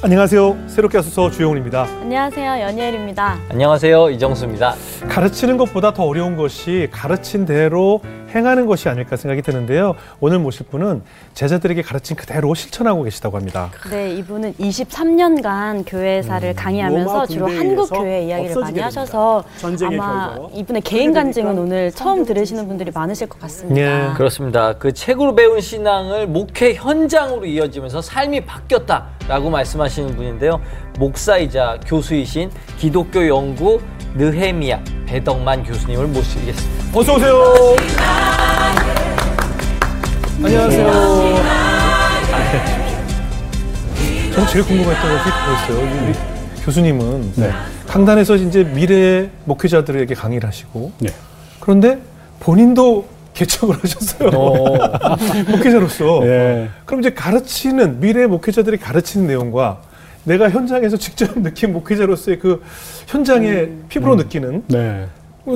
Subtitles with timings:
[0.00, 0.56] 안녕하세요.
[0.68, 1.82] 새롭게 하소서 주영훈입니다.
[2.02, 2.62] 안녕하세요.
[2.62, 3.36] 연예일입니다.
[3.50, 4.10] 안녕하세요.
[4.10, 4.76] 이정수입니다.
[5.08, 8.00] 가르치는 것보다 더 어려운 것이 가르친 대로
[8.34, 9.94] 행하는 것이 아닐까 생각이 드는데요.
[10.20, 11.02] 오늘 모실 분은
[11.34, 13.70] 제자들에게 가르친 그대로 실천하고 계시다고 합니다.
[13.90, 18.86] 네, 이분은 23년간 교회사를 강의하면서 로마 주로 한국 교회 이야기를 많이 됩니다.
[18.86, 20.36] 하셔서 전쟁의 아마.
[20.52, 23.80] 이분의 개인 그러니까 간증은 오늘 처음 들으시는 분들이 많으실 것 같습니다.
[23.80, 24.14] 예.
[24.14, 24.74] 그렇습니다.
[24.74, 30.60] 그 책으로 배운 신앙을 목회 현장으로 이어지면서 삶이 바뀌었다라고 말씀하시는 분인데요.
[30.98, 33.80] 목사이자 교수이신 기독교 연구
[34.14, 36.98] 느헤미야 배덕만 교수님을 모시겠습니다.
[36.98, 37.76] 어서 오세요.
[40.42, 40.92] 안녕하세요.
[44.32, 46.06] 저는 제일 궁금했던 것이 그거였어요.
[46.06, 47.50] 우리 교수님은 네.
[47.86, 51.10] 강단에서 이제 미래 목회자들에게 강의를 하시고 네.
[51.60, 51.98] 그런데
[52.40, 54.30] 본인도 개척을 하셨어요.
[55.48, 56.26] 목회자로서.
[56.26, 56.68] 예.
[56.84, 59.80] 그럼 이제 가르치는 미래 목회자들이 가르치는 내용과
[60.28, 62.62] 내가 현장에서 직접 느낀 목회자로서의 그
[63.06, 65.06] 현장의 피부로 느끼는 네.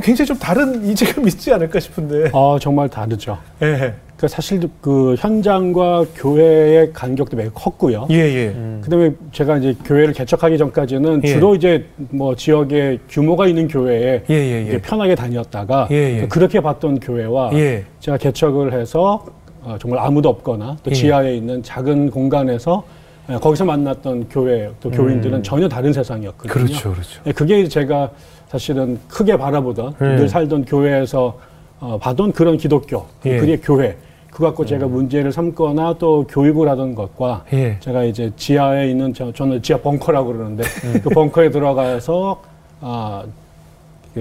[0.03, 2.31] 굉장히 좀 다른 이제감이 있지 않을까 싶은데.
[2.33, 3.39] 아, 정말 다르죠.
[3.63, 8.07] 예, 그 사실 그 현장과 교회의 간격도 매우 컸고요.
[8.11, 8.57] 예, 예.
[8.81, 11.29] 그다음에 제가 이제 교회를 개척하기 전까지는 예.
[11.29, 14.79] 주로 이제 뭐 지역에 규모가 있는 교회에 예, 예, 예.
[14.79, 16.27] 편하게 다녔다가 예, 예.
[16.29, 17.85] 그렇게 봤던 교회와 예.
[18.01, 19.27] 제가 개척을 해서
[19.61, 20.95] 어, 정말 아무도 없거나 또 예.
[20.95, 26.53] 지하에 있는 작은 공간에서 예, 거기서 만났던 교회 또 교인들은 전혀 다른 세상이었거든요.
[26.53, 26.67] 음.
[26.67, 27.23] 그렇죠, 그렇죠.
[27.27, 28.11] 예, 그게 제가
[28.49, 30.05] 사실은 크게 바라보던 예.
[30.17, 31.39] 늘 살던 교회에서
[31.81, 33.39] 어, 봐던 그런 기독교 예.
[33.39, 33.97] 그게 교회
[34.31, 37.79] 그 갖고 제가 문제를 삼거나 또 교육을 하던 것과 예.
[37.81, 41.01] 제가 이제 지하에 있는 저, 저는 지하 벙커라고 그러는데 음.
[41.03, 42.43] 그 벙커에 들어가서
[42.81, 43.42] 아, 그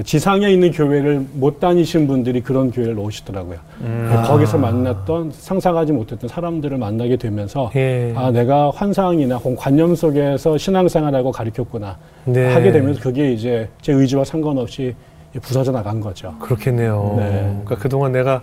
[0.05, 3.57] 지상에 있는 교회를 못 다니신 분들이 그런 교회를 오시더라고요.
[3.81, 4.23] 음.
[4.25, 8.13] 거기서 만났던 상상하지 못했던 사람들을 만나게 되면서 예.
[8.15, 12.53] 아 내가 환상이나 혹은 관념 속에서 신앙생활하고 가르쳤구나 네.
[12.53, 14.95] 하게 되면서 그게 이제 제 의지와 상관없이
[15.41, 16.35] 부서져 나간 거죠.
[16.39, 17.15] 그렇겠네요.
[17.17, 17.41] 네.
[17.63, 18.41] 그러니까 그동안 내가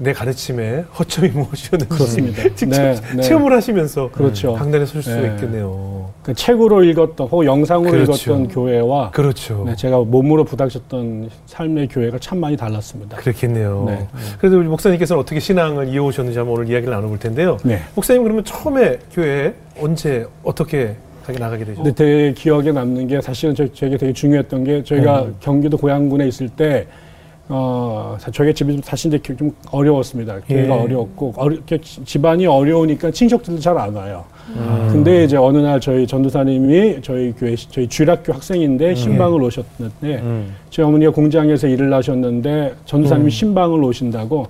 [0.00, 2.42] 내 가르침에 허점이 무엇이었는지 그렇습니다.
[2.54, 3.22] 직접 네, 네.
[3.22, 4.54] 체험을 하시면서 그렇죠.
[4.54, 5.28] 강단에 설수 네.
[5.34, 6.10] 있겠네요.
[6.22, 8.12] 그 책으로 읽었던 혹은 영상으로 그렇죠.
[8.12, 9.64] 읽었던 교회와 그렇죠.
[9.66, 13.16] 네, 제가 몸으로 부닥쳤던 삶의 교회가 참 많이 달랐습니다.
[13.16, 13.84] 그렇겠네요.
[13.88, 14.08] 네.
[14.38, 17.56] 그래도 우리 목사님께서는 어떻게 신앙을 이어오셨는지 한번 오늘 이야기를 나눠볼 텐데요.
[17.64, 17.80] 네.
[17.94, 20.94] 목사님 그러면 처음에 교회에 언제 어떻게
[21.26, 21.82] 가게 나가게 되죠?
[21.82, 25.36] 근데 되게 기억에 남는 게 사실은 저, 저에게 되게 중요했던 게 저희가 음.
[25.40, 26.86] 경기도 고양군에 있을 때
[27.50, 30.38] 어, 사- 저희 집이 좀 사실 이제 좀 어려웠습니다.
[30.46, 30.80] 교회가 예.
[30.80, 31.56] 어려웠고 어려,
[32.04, 34.24] 집안이 어려우니까 친척들도 잘 안 와요.
[34.56, 34.88] 음.
[34.92, 40.54] 근데 이제 어느 날 저희 전도사님이 저희 교회 시- 저희 주일학교 학생인데 신방을 오셨는데 음.
[40.70, 43.30] 저희 어머니가 공장에서 일을 하셨는데 전도사님이 음.
[43.30, 44.46] 신방을 오신다고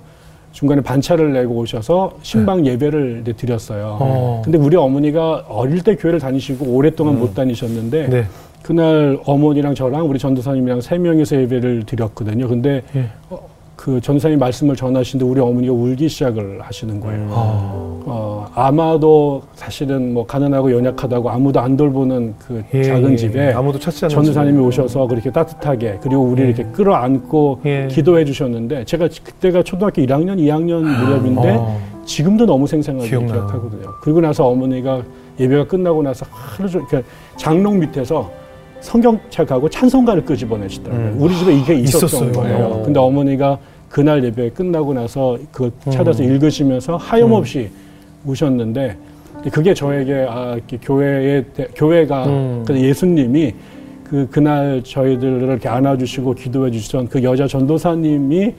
[0.51, 3.97] 중간에 반차를 내고 오셔서 신방 예배를 이제 드렸어요.
[3.99, 4.05] 네.
[4.09, 4.41] 어.
[4.43, 8.25] 근데 우리 어머니가 어릴 때 교회를 다니시고 오랫동안 못 다니셨는데 네.
[8.69, 12.47] 그날 어머니랑 저랑 우리 전도사님이랑 세 명이서 예배를 드렸거든요.
[12.47, 13.05] 근데 예.
[13.31, 13.39] 어,
[13.75, 17.27] 그 전도사님 말씀을 전하시는데 우리 어머니가 울기 시작을 하시는 거예요.
[17.31, 18.03] 아.
[18.05, 23.15] 어, 아마도 사실은 뭐 가난하고 연약하다고 아무도 안 돌보는 그 예, 작은 예.
[23.15, 24.67] 집에 아무도 찾지 않는 전도사님이 집에.
[24.67, 26.47] 오셔서 그렇게 따뜻하게 그리고 우리 예.
[26.49, 27.87] 이렇게 끌어안고 예.
[27.89, 31.81] 기도해 주셨는데 제가 그때가 초등학교 1학년, 2학년 무렵인데 어.
[32.05, 33.47] 지금도 너무 생생하게 기억나요.
[33.47, 33.95] 기억하거든요.
[34.03, 35.01] 그리고 나서 어머니가
[35.39, 38.37] 예배가 끝나고 나서 하루 종일 그러니까 장롱 밑에서
[38.81, 41.05] 성경책하고 찬송가를 끄집어내시더라고요.
[41.07, 41.17] 음.
[41.19, 42.31] 우리 집에 이게 있었던 있었어요.
[42.31, 42.65] 거예요.
[42.65, 42.83] 어.
[42.83, 43.59] 근데 어머니가
[43.89, 46.29] 그날 예배 끝나고 나서 그걸 찾아서 음.
[46.33, 47.69] 읽으시면서 하염없이
[48.25, 48.97] 우셨는데
[49.51, 52.63] 그게 저에게 아 대- 교회가 음.
[52.67, 53.53] 그 예수님이
[54.03, 58.53] 그 그날 저희들을 이렇게 안아주시고 기도해 주시던 그 여자 전도사님이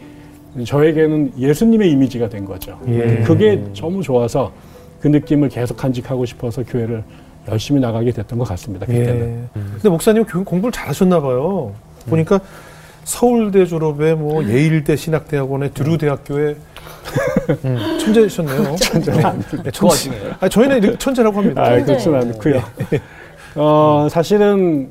[0.65, 2.79] 저에게는 예수님의 이미지가 된 거죠.
[2.89, 3.23] 예.
[3.25, 4.53] 그게 너무 좋아서
[5.01, 7.03] 그 느낌을 계속 간직하고 싶어서 교회를
[7.51, 8.87] 열심히 나가게 됐던 것 같습니다.
[8.87, 9.49] 그때는.
[9.57, 9.61] 예.
[9.75, 11.73] 근데 목사님 교 공부를 잘하셨나 봐요.
[12.09, 12.41] 보니까
[13.05, 16.57] 서울대 졸업에 뭐 예일대 신학대학원에 드루 대학교에
[17.65, 18.77] 음, 천재셨네요.
[18.81, 19.13] 천재.
[19.13, 19.71] 네, 천재.
[19.71, 20.35] 좋아하시네요.
[20.41, 21.63] 아니, 저희는 이렇게 천재라고 합니다.
[21.65, 22.63] 아, 그렇지는 않고요.
[23.57, 24.89] 어, 사실은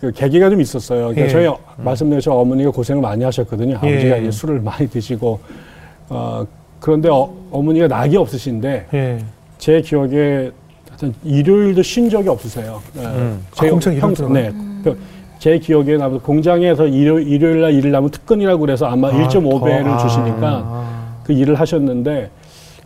[0.00, 1.08] 그 계기가 좀 있었어요.
[1.08, 1.28] 그러니까 예.
[1.28, 3.78] 저희 말씀드렸죠 어머니가 고생을 많이 하셨거든요.
[3.82, 3.92] 예.
[3.94, 5.40] 아버지가 이제 술을 많이 드시고
[6.08, 6.46] 어,
[6.80, 9.24] 그런데 어, 어머니가 낙이 없으신데 예.
[9.58, 10.50] 제 기억에
[11.00, 12.80] 하여튼 일요일도 쉰 적이 없으세요.
[12.92, 13.02] 네.
[13.06, 13.40] 음.
[13.52, 14.52] 아, 제 공장 일요일 평소- 들어가요?
[14.84, 14.94] 네.
[15.38, 19.90] 그제 기억에 아마 공장에서 일요, 일요일 날 일을 하면 특근이라고 그래서 아마 아, 1.5배를 더,
[19.92, 19.98] 아.
[19.98, 20.84] 주시니까
[21.24, 22.30] 그 일을 하셨는데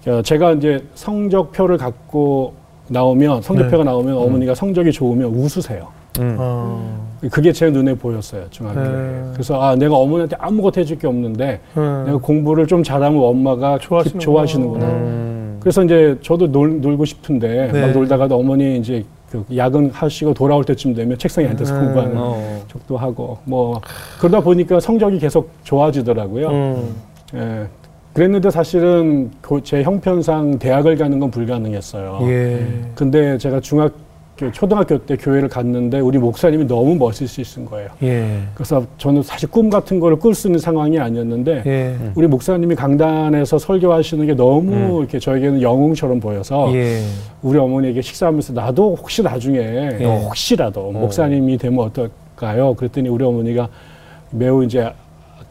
[0.08, 2.54] 어, 제가 이제 성적표를 갖고
[2.88, 5.88] 나오면 성적표가 나오면 어머니가 성적이 좋으면 웃으세요.
[6.18, 6.36] 음.
[6.38, 7.12] 어.
[7.30, 8.84] 그게 제 눈에 보였어요 중학교에.
[8.84, 9.22] 네.
[9.32, 12.02] 그래서 아 내가 어머니한테 아무것도 해줄 게 없는데 음.
[12.04, 14.86] 내가 공부를 좀 잘하면 엄마가 좋아하시는구나.
[15.62, 17.80] 그래서 이제 저도 놀, 놀고 싶은데 네.
[17.80, 21.84] 막 놀다가도 어머니 이제 그 야근 하시고 돌아올 때쯤 되면 책상에 앉아서 음.
[21.84, 22.60] 공부하는 어.
[22.68, 23.80] 적도 하고 뭐
[24.18, 26.48] 그러다 보니까 성적이 계속 좋아지더라고요.
[26.48, 26.94] 음.
[27.36, 27.66] 예.
[28.12, 32.18] 그랬는데 사실은 그 제 형편상 대학을 가는 건 불가능했어요.
[32.24, 32.66] 예.
[32.94, 33.94] 근데 제가 중학교,
[34.52, 37.90] 초등학교 때 교회를 갔는데 우리 목사님이 너무 멋있으신 거예요.
[38.02, 38.40] 예.
[38.54, 41.96] 그래서 저는 사실 꿈 같은 거를 꿀 수 있는 상황이 아니었는데 예.
[42.14, 47.02] 우리 목사님이 강단에서 설교하시는 게 너무 이렇게 저에게는 영웅처럼 보여서 예.
[47.42, 50.04] 우리 어머니에게 식사하면서 나도 혹시 나중에 예.
[50.04, 52.74] 어, 혹시라도 목사님이 되면 어떨까요?
[52.74, 53.68] 그랬더니 우리 어머니가
[54.30, 54.90] 매우 이제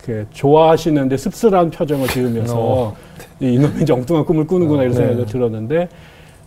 [0.03, 2.95] 그 좋아하시는데 씁쓸한 표정을 지으면서 어.
[3.39, 5.05] 이 이놈이 이제 엉뚱한 꿈을 꾸는구나 이런 네.
[5.05, 5.87] 생각이 들었는데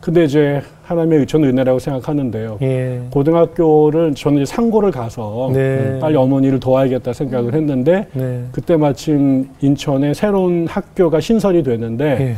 [0.04, 2.58] 근데 이제 하나님의 저는 은혜라고 생각하는데요.
[2.60, 3.00] 예.
[3.10, 5.98] 고등학교를 저는 이제 상고를 가서 네.
[5.98, 8.44] 빨리 어머니를 도와야겠다 생각을 했는데 네.
[8.52, 12.36] 그때 마침 인천에 새로운 학교가 신설이 되는데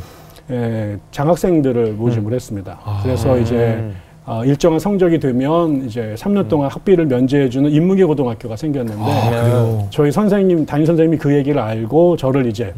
[0.49, 0.55] 예.
[0.55, 2.79] 에, 장학생들을 모집을 했습니다.
[2.85, 3.01] 아.
[3.03, 3.83] 그래서 이제
[4.25, 9.87] 어, 일정한 성적이 되면 이제 3년 동안 학비를 면제해주는 인문계 고등학교가 생겼는데 아.
[9.91, 12.73] 저희 선생님 담임 선생님이 그 얘기를 알고 저를 이제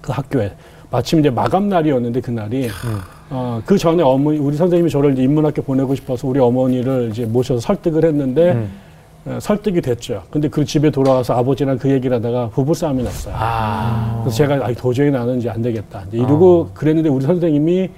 [0.00, 0.52] 그 학교에
[0.92, 2.68] 마침 이제 마감 날이었는데 그 날이
[3.34, 8.04] 어, 그 전에 어머니 우리 선생님이 저를 인문학교 보내고 싶어서 우리 어머니를 이제 모셔서 설득을
[8.04, 8.70] 했는데 음.
[9.24, 10.22] 어, 설득이 됐죠.
[10.30, 13.34] 근데 그 집에 돌아와서 아버지랑 그 얘기를 하다가 부부 싸움이 났어요.
[13.38, 14.20] 아.
[14.22, 16.04] 그래서 제가 아 도저히 나는 이제 안 되겠다.
[16.08, 17.88] 이제 이러고 그랬는데 우리 선생님이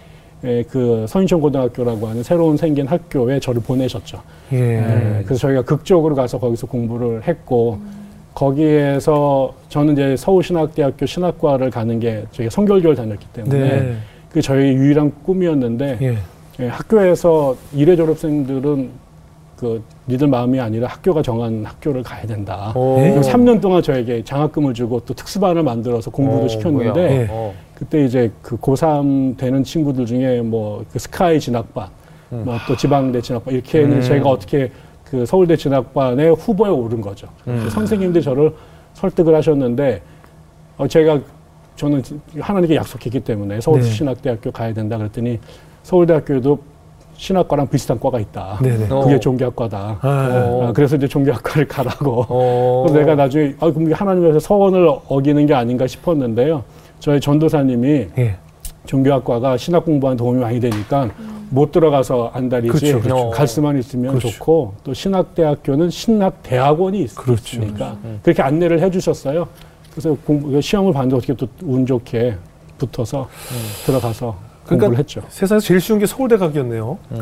[0.45, 4.21] 에, 그 서인천 고등학교라고 하는 새로운 생긴 학교에 저를 보내셨죠.
[4.53, 4.59] 예.
[4.59, 7.79] 에, 그래서 저희가 극적으로 가서 거기서 공부를 했고
[8.35, 13.97] 거기에서 저는 이제 서울신학대학교 신학과를 가는 게 저희가 성결교를 다녔기 때문에 네.
[14.35, 16.19] 그 저희 유일한 꿈이었는데 예.
[16.59, 18.91] 예, 학교에서 일회 졸업생들은
[19.57, 22.73] 그 니들 마음이 아니라 학교가 정한 학교를 가야 된다.
[22.75, 22.97] 오.
[22.97, 23.13] 네?
[23.15, 27.11] 그리고 3년 동안 저에게 장학금을 주고 또 특수반을 만들어서 공부도 어, 시켰는데 뭐야.
[27.13, 27.29] 예.
[27.31, 27.55] 어.
[27.77, 31.87] 그때 이제 그 고3 되는 친구들 중에 뭐 그 스카이 진학반,
[32.31, 34.03] 뭐또 지방대 진학반 이렇게 는 음.
[34.03, 34.73] 제가 어떻게
[35.05, 37.29] 그 서울대 진학반의 후보에 오른 거죠.
[37.47, 37.69] 음.
[37.71, 38.53] 선생님들이 저를
[38.95, 40.03] 설득을 하셨는데
[40.77, 41.21] 어 제가
[41.77, 42.03] 저는
[42.39, 45.39] 하나님께 약속했기 때문에 서울신학대학교 가야 된다 그랬더니
[45.83, 46.59] 서울대학교에도
[47.17, 48.59] 신학과랑 비슷한 과가 있다.
[48.63, 48.87] 네네.
[48.91, 49.01] 어.
[49.03, 49.99] 그게 종교학과다.
[50.01, 50.67] 아, 어.
[50.69, 52.27] 아, 그래서 이제 종교학과를 가라고.
[52.29, 52.85] 어.
[52.87, 56.65] 그래서 내가 나중에 아 그럼 이게 하나님에서 서원을 어기는 게 아닌가 싶었는데요.
[56.99, 58.37] 저희 전도사님이 예.
[58.87, 61.09] 종교학과가 신학 공부하는 도움이 많이 되니까
[61.51, 63.31] 못 들어가서 안달이지 그렇죠, 그렇죠.
[63.31, 64.29] 갈 수만 있으면 그렇죠.
[64.31, 67.61] 좋고 또 신학대학교는 신학대학원이 있- 그렇죠.
[67.63, 69.47] 있으니까 그렇게 안내를 해주셨어요.
[69.95, 72.37] 그래서 공부, 시험을 봤는데 어떻게 또 운 좋게
[72.79, 73.29] 붙어서
[73.87, 75.23] 들어가서 그러니까 공부를 했죠.
[75.29, 76.99] 세상에서 제일 쉬운 게 서울대 가기였네요.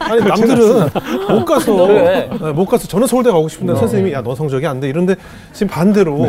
[0.00, 0.88] 아니 남들은
[1.28, 2.30] 못 가서 그래.
[2.40, 4.88] 네, 못 가서 저는 서울대 가고 싶은데 선생님이 야 너 성적이 안 돼.
[4.88, 5.16] 이런데
[5.52, 6.26] 지금 반대로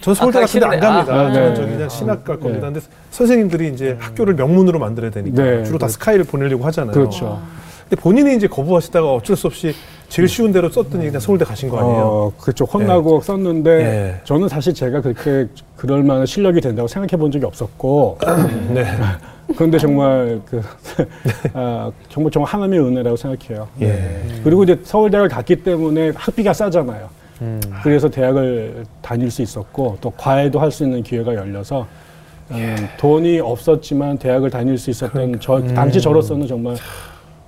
[0.00, 0.80] 전 서울대 아, 같은데 안.
[0.80, 1.14] 갑니다.
[1.14, 1.54] 아, 저는 네.
[1.54, 2.42] 저기 그냥 신학 갈 네.
[2.42, 2.66] 겁니다.
[2.66, 2.80] 근데
[3.14, 5.92] 선생님들이 이제 학교를 명문으로 만들어야 되니까 네, 주로 다 그렇죠.
[5.92, 6.92] 스카이를 보내려고 하잖아요.
[6.92, 7.40] 그렇죠.
[7.88, 9.72] 근데 본인이 이제 거부하시다가 어쩔 수 없이
[10.08, 12.02] 제일 쉬운 대로 썼더니 그냥 서울대 가신 거 아니에요?
[12.02, 14.20] 어, 그쪽 혼나고 썼는데 예.
[14.24, 15.46] 저는 사실 제가 그렇게
[15.76, 18.18] 그럴 만한 실력이 된다고 생각해 본 적이 없었고
[18.74, 18.84] 네.
[19.54, 20.60] 그런데 정말 그
[21.54, 23.68] 아, 정말 정말 하나님의 은혜라고 생각해요.
[23.82, 24.22] 예.
[24.42, 27.08] 그리고 이제 서울대를 갔기 때문에 학비가 싸잖아요.
[27.42, 27.60] 음.
[27.82, 31.86] 그래서 대학을 다닐 수 있었고 또 과외도 할 수 있는 기회가 열려서
[32.50, 36.76] 음, 돈이 없었지만 대학을 다닐 수 있었던 저 당시 저로서는 정말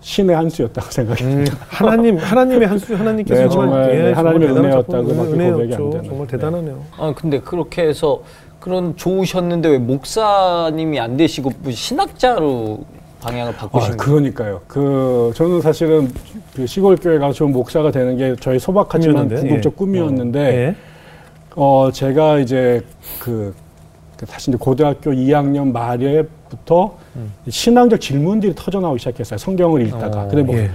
[0.01, 1.45] 신의 한 수였다고 생각해요.
[1.69, 5.91] 하나님 하나님의 한 수 하나님께서 네, 정말, 정말 예, 하나님의 정말 은혜였다고 고백이 안 은혜였죠.
[5.91, 6.05] 되는.
[6.09, 6.31] 정말 네.
[6.33, 6.83] 대단하네요.
[6.99, 8.21] 아 근데 그렇게 해서
[8.61, 12.85] 그런 좋으셨는데 왜 목사님이 안 되시고 뭐 신학자로
[13.21, 13.97] 방향을 아, 바꾸신 거예요?
[13.99, 14.61] 그러니까요.
[14.67, 16.11] 그 저는 사실은
[16.55, 19.29] 그 시골 교회 가서 좀 목사가 되는 게 저희 소박하지만?
[19.29, 19.77] 궁극적 예.
[19.77, 20.75] 꿈이었는데 예.
[21.55, 22.83] 어 제가 이제
[23.19, 23.55] 그,
[24.17, 26.95] 그 사실 이제 고등학교 2학년 말에부터
[27.49, 29.39] 신앙적 질문들이 터져 나오기 시작했어요.
[29.39, 30.23] 성경을 읽다가.
[30.25, 30.71] 어, 근데 뭐 예.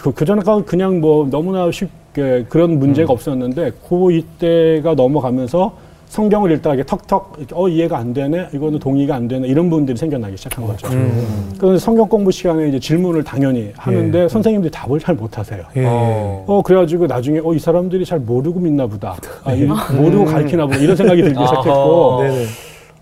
[0.00, 5.72] 그, 그 전에가 그냥 뭐 너무나 쉽게 그런 문제가 없었는데 고 이때가 넘어가면서
[6.08, 10.36] 성경을 읽다가 이게 턱턱 어 이해가 안 되네 이거는 동의가 안 되네 이런 부분들이 생겨나기
[10.36, 10.86] 시작한 거죠.
[10.92, 11.52] 음.
[11.58, 14.28] 그래서 성경 공부 시간에 이제 질문을 당연히 하는데 예.
[14.28, 15.64] 선생님들이 답을 잘 못 하세요.
[15.76, 15.84] 예.
[15.84, 16.44] 어.
[16.46, 20.78] 어 그래가지고 나중에 어 이 사람들이 잘 모르고 믿나 보다, 아, 이- 모르고 가르치나 보다
[20.78, 21.40] 이런 생각이 들기.
[21.44, 22.22] 시작했고.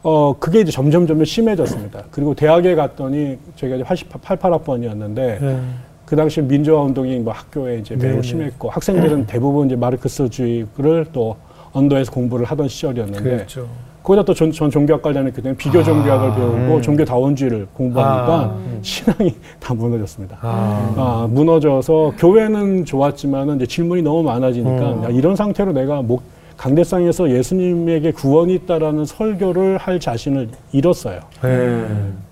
[0.05, 2.05] 어 그게 이제 점점 점점 심해졌습니다.
[2.11, 5.61] 그리고 대학에 갔더니 저희가 이제 88학번이었는데 예.
[6.05, 8.23] 그 당시 민주화 운동이 뭐 학교에 이제 매우 네네.
[8.23, 11.37] 심했고 학생들은 대부분 이제 마르크스주의를 또
[11.73, 13.67] 언더에서 공부를 하던 시절이었는데 그렇죠.
[14.03, 16.83] 거기다 또 전, 전 종교학과를 다녔기 때문에 비교 종교학을 아, 배우고 음.
[16.83, 20.37] 종교다원주의를 공부하니까 아, 신앙이 다 무너졌습니다.
[20.43, 20.95] 아.
[20.97, 25.05] 아, 무너져서 교회는 좋았지만은 이제 질문이 너무 많아지니까 음.
[25.05, 26.23] 야, 이런 상태로 내가 목
[26.69, 31.21] 강대상에서 예수님에게 구원이 있다라는 설교를 할 자신을 잃었어요.
[31.45, 31.85] 예.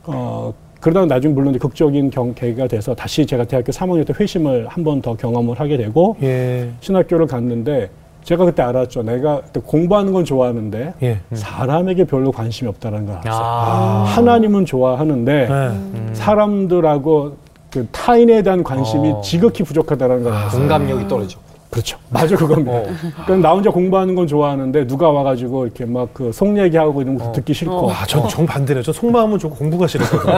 [0.04, 4.82] 어, 그러다가 나중에 물론 극적인 경, 계기가 돼서 다시 제가 대학교 3학년 때 회심을 한
[4.84, 6.70] 번 더 경험을 하게 되고 예.
[6.80, 7.90] 신학교를 갔는데
[8.24, 9.02] 제가 그때 알았죠.
[9.02, 11.20] 내가 그때 공부하는 건 좋아하는데 예.
[11.34, 13.44] 사람에게 별로 관심이 없다는 걸 알았어요.
[13.44, 14.04] 아.
[14.06, 16.14] 하나님은 좋아하는데 예.
[16.14, 17.36] 사람들하고
[17.70, 19.20] 그 타인에 대한 관심이 어.
[19.22, 20.60] 지극히 부족하다는 걸 알았어요.
[20.60, 21.38] 공감력이 떨어져.
[21.72, 21.96] 그렇죠.
[22.10, 22.82] 맞아 그겁니다.
[23.24, 27.32] 그러니까 나 혼자 공부하는 건 좋아하는데 누가 와가지고 이렇게 막 그 속 얘기하고 이런 거
[27.32, 28.82] 듣기 싫고 아, 전 정반대네요.
[28.82, 30.32] 전 속마음은 좋고 공부가 싫었거든요.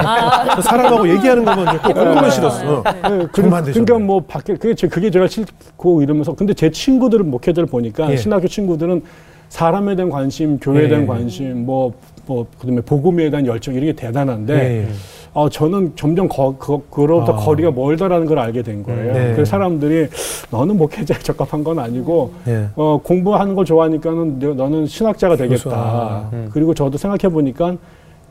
[0.55, 2.83] 저 사람하고 얘기하는 것만 좋고 공부는 싫었어.
[2.85, 3.85] 네, 그, 정반대죠.
[3.85, 8.17] 그러니까 뭐 밖에 그게 제, 그게 제가 싫고 이러면서 근데 제 친구들은 목회자를 보니까 예.
[8.17, 9.03] 신학교 친구들은
[9.49, 10.89] 사람에 대한 관심, 교회에 예.
[10.89, 11.93] 대한 관심, 뭐,
[12.27, 14.89] 뭐, 그다음에 복음에 대한 열정 이런 게 대단한데 예.
[15.35, 17.37] 어, 저는 점점 거, 그, 그로부터 아.
[17.37, 19.13] 거리가 멀다라는 걸 알게 된 거예요.
[19.13, 19.33] 네.
[19.33, 20.07] 그래서 사람들이
[20.51, 22.69] 너는 목회자에 적합한 건 아니고 예.
[22.77, 25.71] 어, 공부하는 걸 좋아하니까는 너- 너는 신학자가 되겠다.
[25.73, 27.75] 아, 그리고 저도 생각해 보니까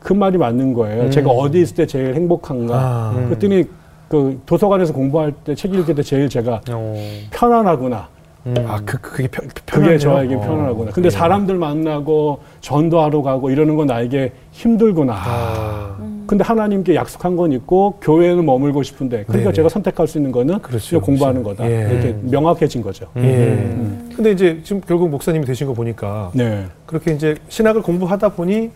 [0.00, 1.10] 그 말이 맞는 거예요.
[1.10, 2.74] 제가 어디 있을 때 제일 행복한가.
[2.74, 3.24] 아.
[3.28, 3.64] 그랬더니
[4.08, 6.94] 그 도서관에서 공부할 때 책 읽을 때 제일 제가 어.
[7.30, 8.08] 편안하구나.
[8.66, 9.98] 아, 그, 그- 그게 편, 그게 편하네요.
[9.98, 10.40] 저에게 어.
[10.40, 10.90] 편안하구나.
[10.92, 11.10] 근데 예.
[11.10, 15.14] 사람들 만나고 전도하러 가고 이러는 건 나에게 힘들구나.
[15.16, 16.13] 아.
[16.26, 19.52] 근데 하나님께 약속한 건 있고 교회에는 머물고 싶은데 그러니까 네네.
[19.52, 21.62] 제가 선택할 수 있는 거는 그렇죠, 공부하는 그렇죠.
[21.62, 21.70] 거다.
[21.70, 21.90] 예.
[21.92, 23.06] 이렇게 명확해진 거죠.
[23.18, 23.68] 예.
[24.16, 26.66] 근데 이제 지금 결국 목사님이 되신 거 보니까 네.
[26.86, 28.70] 그렇게 이제 신학을 공부하다 보니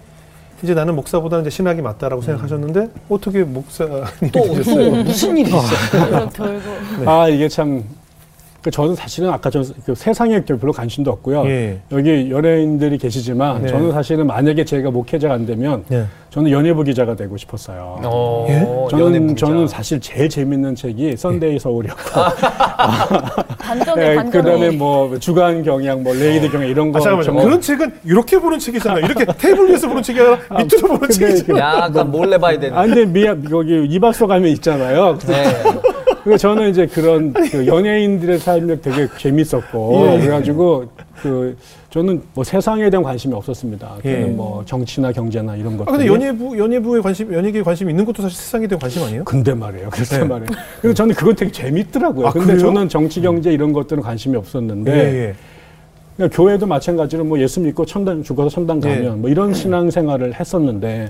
[0.62, 4.90] 이제 나는 목사보다는 이제 신학이 맞다라고 생각하셨는데 어떻게 목사님이 또, 되셨어요?
[4.90, 6.28] 또 무슨 일이 있어요?
[6.34, 7.84] 돌고 아 이게 참.
[8.62, 11.44] 그 저는 사실은 아까 저그 세상에 별로 관심도 없고요.
[11.46, 11.78] 예.
[11.92, 13.68] 여기 연예인들이 계시지만 네.
[13.68, 16.06] 저는 사실은 만약에 제가 목회자가 안 되면 예.
[16.30, 18.00] 저는 연예부 기자가 되고 싶었어요.
[18.02, 18.46] 어.
[18.48, 18.60] 예?
[18.90, 19.68] 저는 연예부 저는.
[19.68, 22.02] 사실 제일 재밌는 책이 썬데이 서울이었고,
[23.60, 26.98] 반전의 네, 반전이 그다음에 뭐 주간 경향, 뭐 레이디 경향 이런 거.
[26.98, 27.24] 아, 잠깐만요.
[27.24, 29.04] 정말- 그런 책은 이렇게 보는 책이잖아요.
[29.04, 31.62] 이렇게 테이블 위에서 보는 책이 아니라 밑으로 보는 근데 책이잖아요.
[31.84, 32.76] 약간 몰래 봐야 되는.
[32.76, 35.16] 아 근데 미야 여기 이발소 가면 있잖아요.
[35.26, 35.44] 네.
[36.28, 40.20] 그래서 저는 이제 그런 그 연예인들의 삶이 되게 재밌었고 예.
[40.20, 40.84] 그래가지고
[41.22, 41.56] 그
[41.88, 43.96] 저는 뭐 세상에 대한 관심이 없었습니다.
[44.04, 44.12] 예.
[44.12, 45.88] 저는 뭐 정치나 경제나 이런 것들.
[45.88, 49.24] 아, 근데 연예부, 연예부에 관심, 연예계에 관심 있는 것도 사실 세상에 대한 관심 아니에요?
[49.24, 49.88] 근데 말이에요.
[49.88, 50.24] 글쎄 네.
[50.24, 50.48] 말이에요.
[50.82, 52.26] 그래서 저는 그건 되게 재밌더라고요.
[52.26, 52.58] 아, 근데 그래요?
[52.58, 55.34] 저는 정치, 경제 이런 것들은 관심이 없었는데 예, 예.
[56.16, 59.08] 그러니까 교회도 마찬가지로 뭐 예수 믿고 천당 죽어서 천당 가면 예.
[59.08, 61.08] 뭐 이런 신앙 생활을 했었는데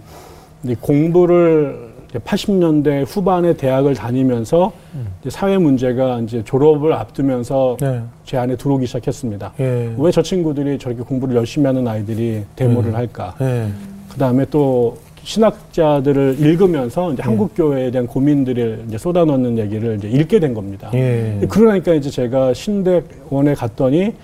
[0.81, 4.73] 공부를 80년대 후반에 대학을 다니면서
[5.21, 8.03] 이제 사회 문제가 이제 졸업을 앞두면서 네.
[8.25, 9.53] 제 안에 들어오기 시작했습니다.
[9.61, 9.95] 예.
[9.99, 13.35] 왜저 친구들이 저렇게 공부를 열심히 하는 아이들이 데모를 할까?
[13.41, 13.69] 예.
[14.09, 20.41] 그 다음에 또 신학자들을 읽으면서 이제 한국 교회에 대한 고민들을 이제 쏟아넣는 얘기를 이제 읽게
[20.41, 20.91] 된 겁니다.
[20.95, 21.39] 예.
[21.51, 24.15] 그러니까 이제 제가 신대원에 갔더니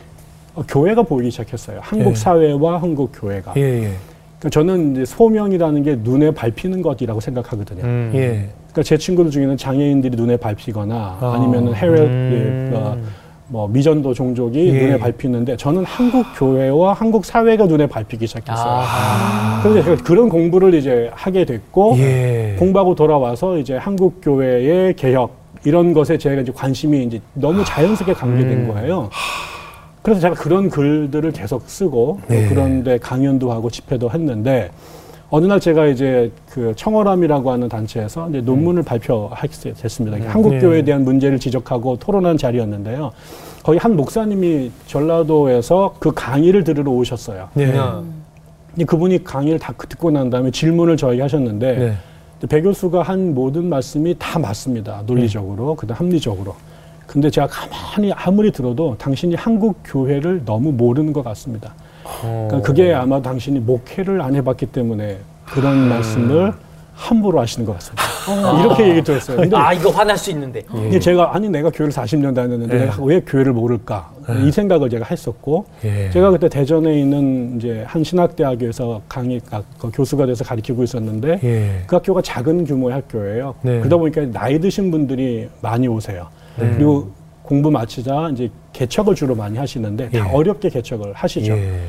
[0.55, 1.81] 어, 교회가 보이기 시작했어요.
[1.83, 2.15] 한국 예.
[2.15, 3.53] 사회와 한국 교회가.
[4.45, 4.51] 예, 예.
[4.51, 7.83] 그러니까 저는 이제 소명이라는 게 눈에 밟히는 것이라고 생각하거든요.
[7.83, 8.11] 음.
[8.15, 8.49] 예.
[8.73, 11.19] 그러니까 제 친구들 중에는 장애인들이 눈에 밟히거나 아.
[11.21, 11.39] 아.
[11.39, 12.71] 니면은 해외 음.
[12.73, 12.97] 예, 어,
[13.49, 14.73] 뭐 미전도 종족이 예.
[14.73, 18.83] 눈에 밟히는데 저는 한국 교회와 한국 사회가 눈에 밟히기 시작했어요.
[18.85, 19.61] 아.
[19.63, 22.57] 그래서 제가 그런 공부를 이제 하게 됐고 예.
[22.59, 28.45] 공부하고 돌아와서 이제 한국 교회의 개혁 이런 것에 제가 이제 관심이 이제 너무 자연스럽게 갖게
[28.45, 29.09] 된 거예요.
[30.05, 32.47] 그래서 제가 그런 글들을 계속 쓰고 또 네.
[32.47, 34.71] 그런데 강연도 하고 집회도 했는데
[35.31, 40.19] 어느 날 제가 이제 그 청어람이라고 하는 단체에서 이제 논문을 발표하게 됐습니다.
[40.31, 40.61] 한국 네.
[40.61, 43.13] 교회에 대한 문제를 지적하고 토론한 자리였는데요.
[43.63, 47.49] 거기 한 목사님이 전라도에서 그 강의를 들으러 오셨어요.
[47.55, 47.73] 네.
[47.73, 52.47] 근데 그분이 강의를 다 듣고 난 다음에 질문을 저에게 하셨는데 네.
[52.47, 55.03] 배 교수가 한 모든 말씀이 다 맞습니다.
[55.07, 56.55] 논리적으로, 그다음 합리적으로.
[57.07, 61.75] 근데 제가 가만히 아무리 들어도 당신이 한국 교회를 너무 모르는 것 같습니다.
[62.21, 66.53] 그러니까 그게 아마 당신이 목회를 안 해봤기 때문에 그런 말씀을
[66.95, 68.05] 함부로 하시는 것 같습니다.
[68.61, 69.49] 이렇게 얘기 들었어요.
[69.57, 70.63] 아 이거 화날 수 있는데.
[70.87, 72.85] 이게 제가 아니 내가 교회를 40년 다녔는데 네.
[72.85, 74.13] 내가 왜 교회를 모를까
[74.45, 76.11] 이 생각을 제가 했었고 예.
[76.11, 81.83] 제가 그때 대전에 있는 이제 한 신학대학에서 강의 아, 그 교수가 돼서 가르치고 있었는데 예.
[81.87, 83.55] 그 학교가 작은 규모의 학교예요.
[83.63, 83.79] 네.
[83.81, 86.29] 그러다 보니까 나이 드신 분들이 많이 오세요.
[86.57, 87.09] 그리고
[87.43, 90.33] 공부 마치자 이제 개척을 주로 많이 하시는데 다 예.
[90.33, 91.53] 어렵게 개척을 하시죠.
[91.53, 91.81] 예.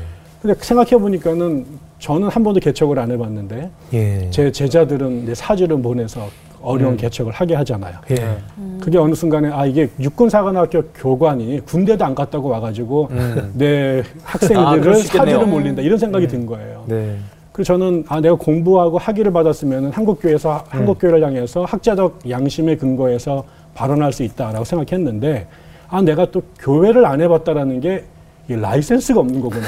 [0.42, 1.64] 근데 생각해 보니까는
[1.98, 4.30] 저는 한 번도 개척을 안 해봤는데 예.
[4.30, 6.28] 제 제자들은 이제 사주를 보내서
[6.62, 7.94] 어려운 개척을 하게 하잖아요.
[8.10, 8.36] 예.
[8.80, 13.08] 그게 어느 순간에 아 이게 육군사관학교 교관이 군대도 안 갔다고 와가지고
[13.54, 15.36] 내 아, 학생들을 있겠네요.
[15.36, 16.84] 사주를 몰린다 이런 생각이 든 거예요.
[16.86, 17.16] 네.
[17.52, 23.44] 그래서 저는 아 내가 공부하고 학위를 받았으면 한국 교회에서 한국 교회를 향해서 학자적 양심의 근거에서
[23.76, 25.46] 발언할 수 있다라고 생각했는데
[25.88, 28.00] 아 내가 또 교회를 안 해봤다라는 게이
[28.48, 29.66] 라이센스가 없는 거구나.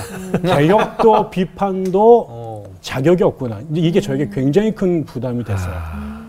[0.56, 2.64] 개혁도 비판도 어.
[2.80, 3.60] 자격이 없구나.
[3.74, 5.74] 이게 저에게 굉장히 큰 부담이 됐어요.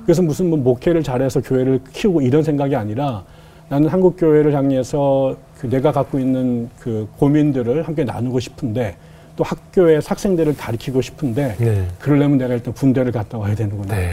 [0.03, 3.23] 그래서 무슨 뭐 목회를 잘해서 교회를 키우고 이런 생각이 아니라
[3.69, 8.95] 나는 한국 교회를 향해서 그 내가 갖고 있는 그 고민들을 함께 나누고 싶은데
[9.35, 11.87] 또 학교의 학생들을 가르치고 싶은데 네.
[11.99, 13.95] 그러려면 내가 일단 군대를 갔다 와야 되는구나.
[13.95, 14.11] 네.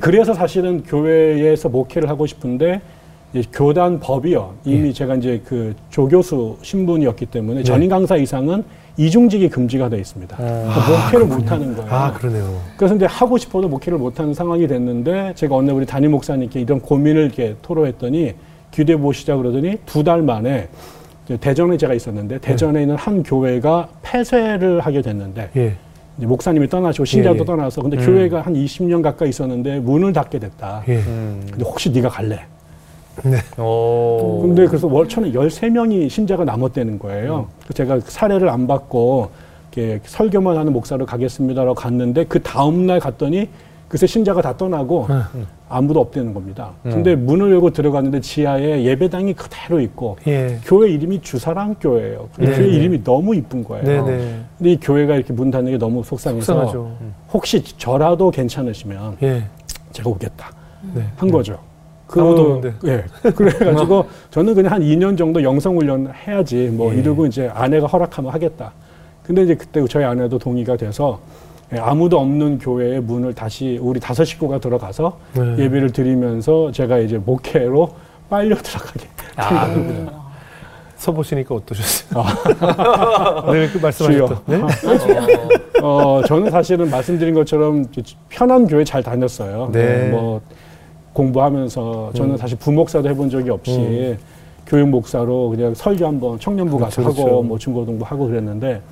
[0.00, 2.80] 그래서 사실은 교회에서 목회를 하고 싶은데
[3.52, 4.54] 교단 법이요.
[4.64, 4.92] 이미 예.
[4.92, 7.64] 제가 이제 그 조교수 신분이었기 때문에 네.
[7.64, 8.64] 전임 강사 이상은
[8.96, 10.36] 이중직이 금지가 되어 있습니다.
[10.36, 11.90] 그러니까 목회를 못 하는 거예요.
[11.92, 12.58] 아, 그러네요.
[12.78, 16.60] 그래서 이제 하고 싶어도 목회를 못 하는 상황이 됐는데 제가 어느 날 우리 담임 목사님께
[16.60, 18.32] 이런 고민을 이렇게 토로했더니
[18.70, 20.68] 기대 보시자 그러더니 두 달 만에
[21.40, 25.74] 대전에 제가 있었는데 대전에 있는 한 교회가 폐쇄를 하게 됐는데 예.
[26.16, 27.44] 목사님이 떠나시고 신자도 예, 예.
[27.44, 28.06] 떠나서 근데 음.
[28.06, 30.84] 교회가 한 20년 가까이 있었는데 문을 닫게 됐다.
[30.88, 31.02] 예.
[31.02, 32.40] 근데 혹시 네가 갈래?
[33.24, 33.38] 네.
[33.62, 34.40] 오.
[34.42, 37.48] 근데 그래서 월초는 13명이 신자가 남았다는 거예요.
[37.58, 39.30] 그래서 제가 사례를 안 받고
[39.76, 43.48] 이렇게 설교만 하는 목사로 가겠습니다라고 갔는데 그 다음 날 갔더니
[43.88, 45.06] 그새 신자가 다 떠나고
[45.68, 46.72] 아무도 없다는 겁니다.
[46.82, 50.58] 근데 문을 열고 들어갔는데 지하에 예배당이 그대로 있고 예.
[50.64, 52.28] 교회 이름이 주사랑 교회예요.
[52.34, 52.76] 근데 네, 교회 네.
[52.76, 53.84] 이름이 너무 이쁜 거예요.
[53.84, 54.40] 네, 네.
[54.58, 56.96] 근데 이 교회가 이렇게 문 닫는 게 너무 속상해서 속상하죠.
[57.32, 59.44] 혹시 저라도 괜찮으시면 예.
[59.92, 60.50] 제가 오겠다
[60.94, 61.02] 네.
[61.16, 61.58] 한 거죠.
[62.08, 62.74] 아무도 없는데.
[62.86, 63.04] 예.
[63.30, 66.98] 그래가지고 저는 그냥 한 2년 정도 영성훈련 해야지 뭐 예.
[66.98, 68.72] 이러고 이제 아내가 허락하면 하겠다.
[69.22, 71.18] 근데 이제 그때 저희 아내도 동의가 돼서
[71.72, 75.64] 예, 아무도 없는 교회의 문을 다시 우리 다섯 식구가 들어가서 네.
[75.64, 77.90] 예배를 드리면서 제가 이제 목회로
[78.30, 79.66] 빨려 들어가게 아.
[79.66, 80.26] 된 겁니다.
[80.96, 82.24] 서보시니까 어떠셨어요?
[83.52, 84.38] 네, 그 말씀하셨던.
[84.46, 84.62] 네?
[85.82, 87.86] 어, 저는 사실은 말씀드린 것처럼
[88.28, 89.70] 편한 교회 잘 다녔어요.
[89.72, 90.08] 네.
[90.08, 90.40] 뭐
[91.26, 92.36] 공부하면서 저는 음.
[92.36, 94.18] 사실 부목사도 해본 적이 없이 음.
[94.66, 97.42] 교육 목사로 그냥 설교 한번 청년부 가서 그렇죠, 하고 그렇죠.
[97.42, 98.82] 뭐 중고등부 하고 그랬는데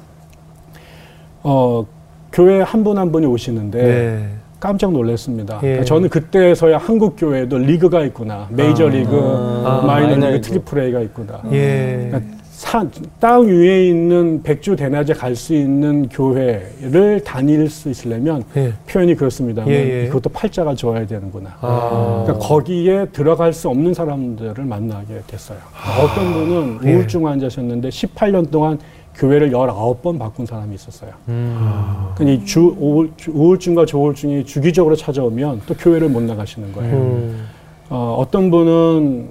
[1.42, 1.84] 어
[2.32, 4.28] 교회 한 분 한 분이 오시는데 네.
[4.58, 5.56] 깜짝 놀랐습니다.
[5.58, 5.60] 예.
[5.60, 8.88] 그러니까 저는 그때서야 한국 교회도 리그가 있구나, 메이저 아.
[8.88, 10.40] 리그, 아, 마이너 리그, 리그.
[10.40, 11.42] Triple A가 있구나.
[11.52, 12.08] 예.
[12.10, 18.72] 그러니까 산, 땅 위에 있는 백주 대낮에 갈 수 있는 교회를 다닐 수 있으려면 예.
[18.88, 20.06] 표현이 그렇습니다만 예, 예.
[20.08, 21.56] 그것도 팔자가 좋아야 되는구나.
[21.60, 22.22] 아.
[22.24, 25.58] 그러니까 거기에 들어갈 수 없는 사람들을 만나게 됐어요.
[26.02, 26.94] 어떤 분은 예.
[26.94, 28.78] 우울증 환자셨는데 18년 동안
[29.14, 31.10] 교회를 19번 바꾼 사람이 있었어요.
[31.28, 32.14] 아.
[32.16, 32.44] 그러니까
[32.78, 36.94] 우울, 주- 우울 증과 조울증이 주기적으로 찾아오면 또 교회를 못 나가시는 거예요.
[36.96, 37.44] 음.
[37.90, 39.28] 어, 어떤 분은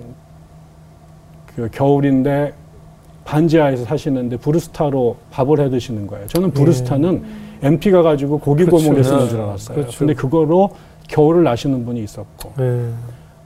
[1.56, 2.54] 그 겨울인데
[3.26, 6.28] 반지하에서 사시는데 브루스타로 밥을 해 드시는 거예요.
[6.28, 7.24] 저는 브루스타는
[7.62, 8.66] MT 가가지고 고기.
[8.66, 9.30] 먹는 쓰는 네.
[9.30, 9.76] 줄 알았어요.
[9.76, 10.00] 그렇죠.
[10.00, 10.72] 근데 그거로
[11.08, 12.90] 겨울을 나시는 분이 있었고 예.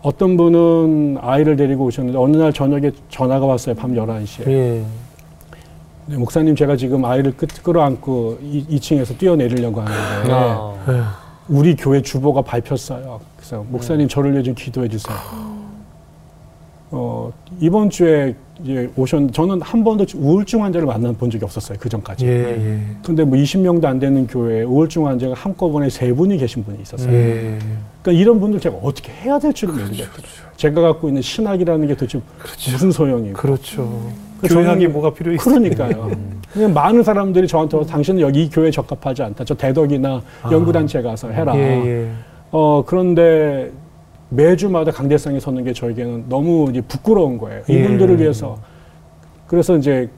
[0.01, 3.75] 어떤 분은 아이를 데리고 오셨는데 어느 날 저녁에 전화가 왔어요.
[3.75, 4.47] 밤 11시에.
[4.49, 4.83] 예.
[6.07, 10.73] 네, 목사님 제가 지금 아이를 끌, 끌어안고 이, 2층에서 뛰어내리려고 하는데 아.
[10.89, 11.01] 예.
[11.49, 13.19] 우리 교회 주보가 밟혔어요.
[13.35, 15.15] 그래서 목사님 저를 위해 좀 기도해 주세요.
[16.91, 21.77] 어, 이번 주에 이제 오셨, 저는 한 번도 우울증 환자를 만나 본 적이 없었어요.
[21.79, 22.25] 그 전까지.
[22.25, 22.31] 예.
[22.31, 22.79] 예.
[23.05, 27.13] 근데 뭐 20명도 안 되는 교회에 우울증 환자가 한꺼번에 세 분이 계신 분이 있었어요.
[27.13, 27.59] 예.
[28.01, 30.07] 그러니까 이런 분들 제가 어떻게 해야 될 줄을 모르겠어요.
[30.55, 32.19] 제가 갖고 있는 신학이라는 게 도대체
[32.71, 33.33] 무슨 소용이고.
[33.37, 34.09] 그렇죠.
[34.41, 35.55] 그 교양이 뭐가 필요 있어요?
[35.55, 36.11] 그러니까요.
[36.53, 39.43] 그냥 많은 사람들이 저한테 와서 당신은 여기 이 교회에 적합하지 않다.
[39.43, 40.51] 저 대덕이나 아.
[40.51, 41.55] 연구단체 가서 해라.
[41.55, 42.09] 예, 예.
[42.51, 43.71] 어, 그런데
[44.29, 47.61] 매주마다 강대상에 서는 게 저에게는 너무 이제 부끄러운 거예요.
[47.69, 47.73] 예.
[47.73, 48.57] 이분들을 위해서.
[49.47, 50.09] 그래서 이제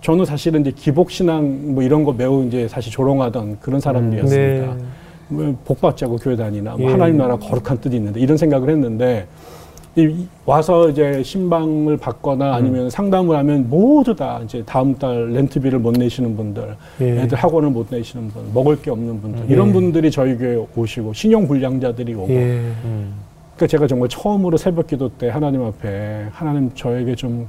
[0.00, 4.74] 저는 사실은 이제 기복신앙 뭐 이런 거 매우 이제 사실 조롱하던 그런 사람들이었습니다.
[4.74, 4.82] 네.
[5.28, 6.92] 뭐 복받자고 교회 다니나 뭐 예.
[6.92, 9.26] 하나님 나라 거룩한 뜻이 있는데 이런 생각을 했는데
[9.96, 12.54] 이- 와서 이제 신방을 받거나 음.
[12.54, 17.22] 아니면 상담을 하면 모두 다 이제 다음 달 렌트비를 못 내시는 분들, 예.
[17.22, 19.46] 애들 학원을 못 내시는 분, 먹을 게 없는 분들 음.
[19.48, 19.72] 이런 예.
[19.72, 22.60] 분들이 저희 교회 오시고 신용 불량자들이 오고 예.
[23.56, 27.48] 그러니까 제가 정말 처음으로 새벽 기도 때 하나님 앞에 하나님 저에게 좀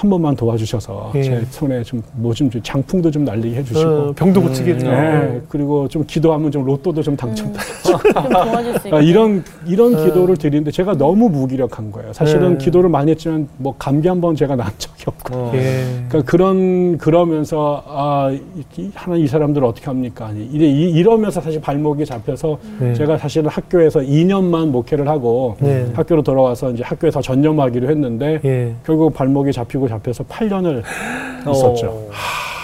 [0.00, 1.22] 한 번만 도와주셔서 예.
[1.22, 4.90] 제 손에 좀 뭐 좀 장풍도 좀 날리게 해주시고 어, 병도 고치게 해주고.
[4.90, 7.48] 네, 그리고 좀 기도하면 좀 로또도 좀 당첨.
[7.48, 8.90] 있게.
[8.94, 10.04] 아, 이런 이런 어.
[10.04, 12.12] 기도를 드리는데 제가 너무 무기력한 거예요.
[12.14, 12.64] 사실은 네.
[12.64, 15.34] 기도를 많이 했지만 뭐 감기 한 번 제가 난 적이 없고.
[15.34, 15.52] 어.
[15.54, 15.84] 예.
[16.08, 18.30] 그러니까 그런 그러면서 아
[18.78, 20.26] 이- 하나 이 사람들 을 어떻게 합니까?
[20.28, 22.94] 아니, 이래 이- 이러면서 사실 발목이 잡혀서 네.
[22.94, 25.86] 제가 사실은 학교에서 2년만 목회를 하고 네.
[25.94, 28.74] 학교로 돌아와서 이제 학교에서 전념하기로 했는데 예.
[28.86, 30.82] 결국 발목이 잡히고 잡혀서 8년을
[31.50, 32.08] 있었죠.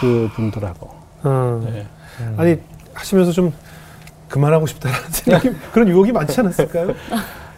[0.01, 0.91] 그 분들하고.
[1.25, 1.63] 어.
[1.73, 1.87] 네.
[2.37, 2.57] 아니
[2.95, 3.53] 하시면서 좀
[4.29, 6.95] 그만하고 싶다라는 생각이 그런 유혹이 많지 않았을까요?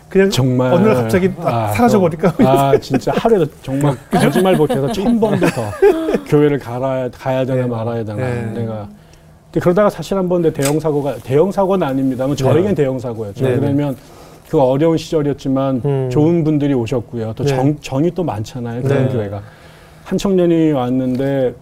[0.09, 2.35] 그냥 정말 어느 날 갑자기 아, 사라져 버릴까?
[2.39, 5.71] 아 진짜 하루에도 정말 거짓말 못해서 천 번도 더
[6.27, 7.67] 교회를 가야 가야 되나 네.
[7.67, 8.43] 말아야 되나 네.
[8.55, 8.89] 내가
[9.53, 13.45] 그러다가 사실 한번내 대형 사고가 대형 사고는 아닙니다만 저에겐 대형 사고였죠.
[13.45, 13.61] 네, 네.
[13.61, 13.97] 왜냐면
[14.49, 16.11] 그 어려운 시절이었지만 음.
[16.11, 17.35] 좋은 분들이 오셨고요.
[17.37, 17.51] 또 네.
[17.51, 18.83] 정, 정이 또 많잖아요.
[18.83, 19.13] 그런 네.
[19.13, 19.43] 교회가.
[20.05, 21.55] 한 청년이 왔는데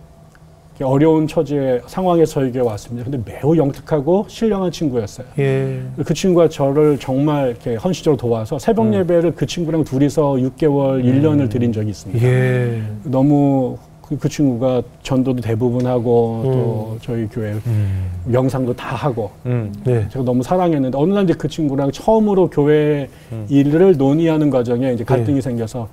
[0.83, 3.11] 어려운 처지에 상황에 저에게 왔습니다.
[3.11, 5.27] 근데 매우 영특하고 신령한 친구였어요.
[5.39, 5.81] 예.
[6.05, 8.95] 그 친구가 저를 정말 이렇게 헌신적으로 도와서 새벽 음.
[8.95, 12.25] 예배를 그 친구랑 둘이서 6개월, 1년을 드린 적이 있습니다.
[12.25, 12.83] 예.
[13.05, 16.53] 너무 그, 그 친구가 전도도 대부분 하고 음.
[16.53, 18.11] 또 저희 교회 음.
[18.25, 19.73] 명상도 다 하고 음.
[19.85, 20.07] 네.
[20.11, 23.47] 제가 너무 사랑했는데 어느 날 이제 그 친구랑 처음으로 교회 음.
[23.49, 25.89] 일을 논의하는 과정에 이제 갈등이 생겨서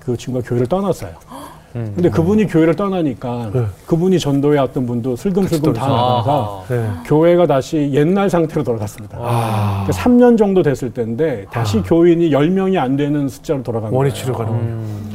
[0.00, 1.12] 그 친구가 교회를 떠났어요.
[1.76, 1.92] 음.
[1.94, 3.64] 근데 그분이 교회를 떠나니까 네.
[3.86, 6.74] 그분이 전도해 왔던 분도 슬금슬금 다 같이 나가서 아하.
[6.74, 6.90] 네.
[7.06, 9.18] 교회가 다시 옛날 상태로 돌아갔습니다.
[9.20, 9.84] 아.
[9.86, 11.82] 그러니까 3년 정도 됐을 때인데 다시 아.
[11.82, 13.98] 교인이 10명이 안 되는 숫자로 돌아간 거예요.
[13.98, 14.34] 원위치로.
[14.40, 15.05] 음.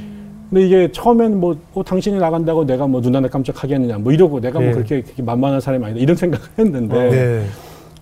[0.51, 4.59] 근데 이게 처음엔 뭐, 어, 당신이 나간다고 내가 뭐 눈 하나 깜짝하겠느냐 뭐 이러고 내가
[4.59, 4.65] 네.
[4.65, 7.45] 뭐 그렇게, 그렇게 만만한 사람이 아니다 이런 생각을 했는데 네.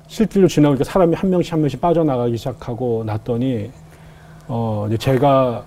[0.07, 3.69] 실제로 지나니까 사람이 한 명씩 한 명씩 빠져나가기 시작하고 났더니
[4.47, 5.63] 어 이제 제가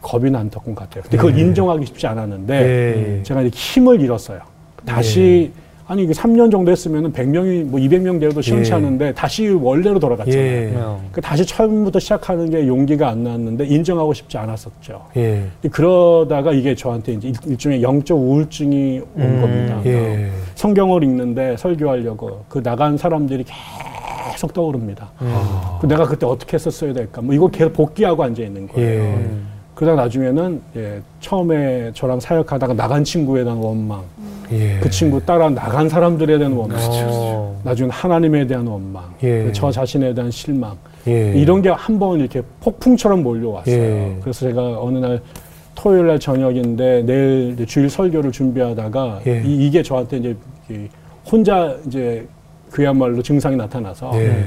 [0.00, 1.02] 겁이 난것 같아요.
[1.02, 1.40] 근데 그걸 네.
[1.40, 3.22] 인정하기 쉽지 않았는데 네.
[3.24, 4.40] 제가 이제 힘을 잃었어요.
[4.86, 5.50] 다시
[5.90, 8.76] 아니 이게 3년 정도 했으면은 100명이 뭐 200명 되어도 시원치 예.
[8.76, 11.00] 않은데 다시 원래로 돌아갔잖아요.
[11.02, 11.08] 예.
[11.10, 15.06] 그 다시 처음부터 시작하는 게 용기가 안 났는데 인정하고 싶지 않았었죠.
[15.16, 15.42] 예.
[15.72, 19.80] 그러다가 이게 저한테 이제 일- 일종의 영적 우울증이 온 음, 겁니다.
[19.86, 20.30] 예.
[20.54, 23.44] 성경을 읽는데 설교하려고 그 나간 사람들이
[24.30, 25.10] 계속 떠오릅니다.
[25.18, 25.78] 아.
[25.82, 27.20] 그 내가 그때 어떻게 했었어야 될까?
[27.20, 28.88] 뭐 이걸 계속 복귀하고 앉아 있는 거예요.
[28.88, 28.96] 예.
[29.00, 29.48] 음.
[29.74, 34.02] 그러다 나중에는 예, 처음에 저랑 사역하다가 나간 친구에 대한 원망,
[34.52, 34.78] 예.
[34.80, 37.60] 그 친구 따라 나간 사람들에 대한 원망, 어.
[37.64, 39.50] 나중에 하나님에 대한 원망, 예.
[39.52, 41.32] 저 자신에 대한 실망, 예.
[41.34, 43.74] 이런 게 한 번 이렇게 폭풍처럼 몰려왔어요.
[43.74, 44.16] 예.
[44.20, 45.20] 그래서 제가 어느 날
[45.74, 49.42] 토요일 날 저녁인데 내일 주일 설교를 준비하다가 예.
[49.44, 50.36] 이, 게 저한테 이제
[50.70, 50.88] 이
[51.30, 52.26] 혼자 이제
[52.70, 54.44] 그야말로 증상이 나타나서 예.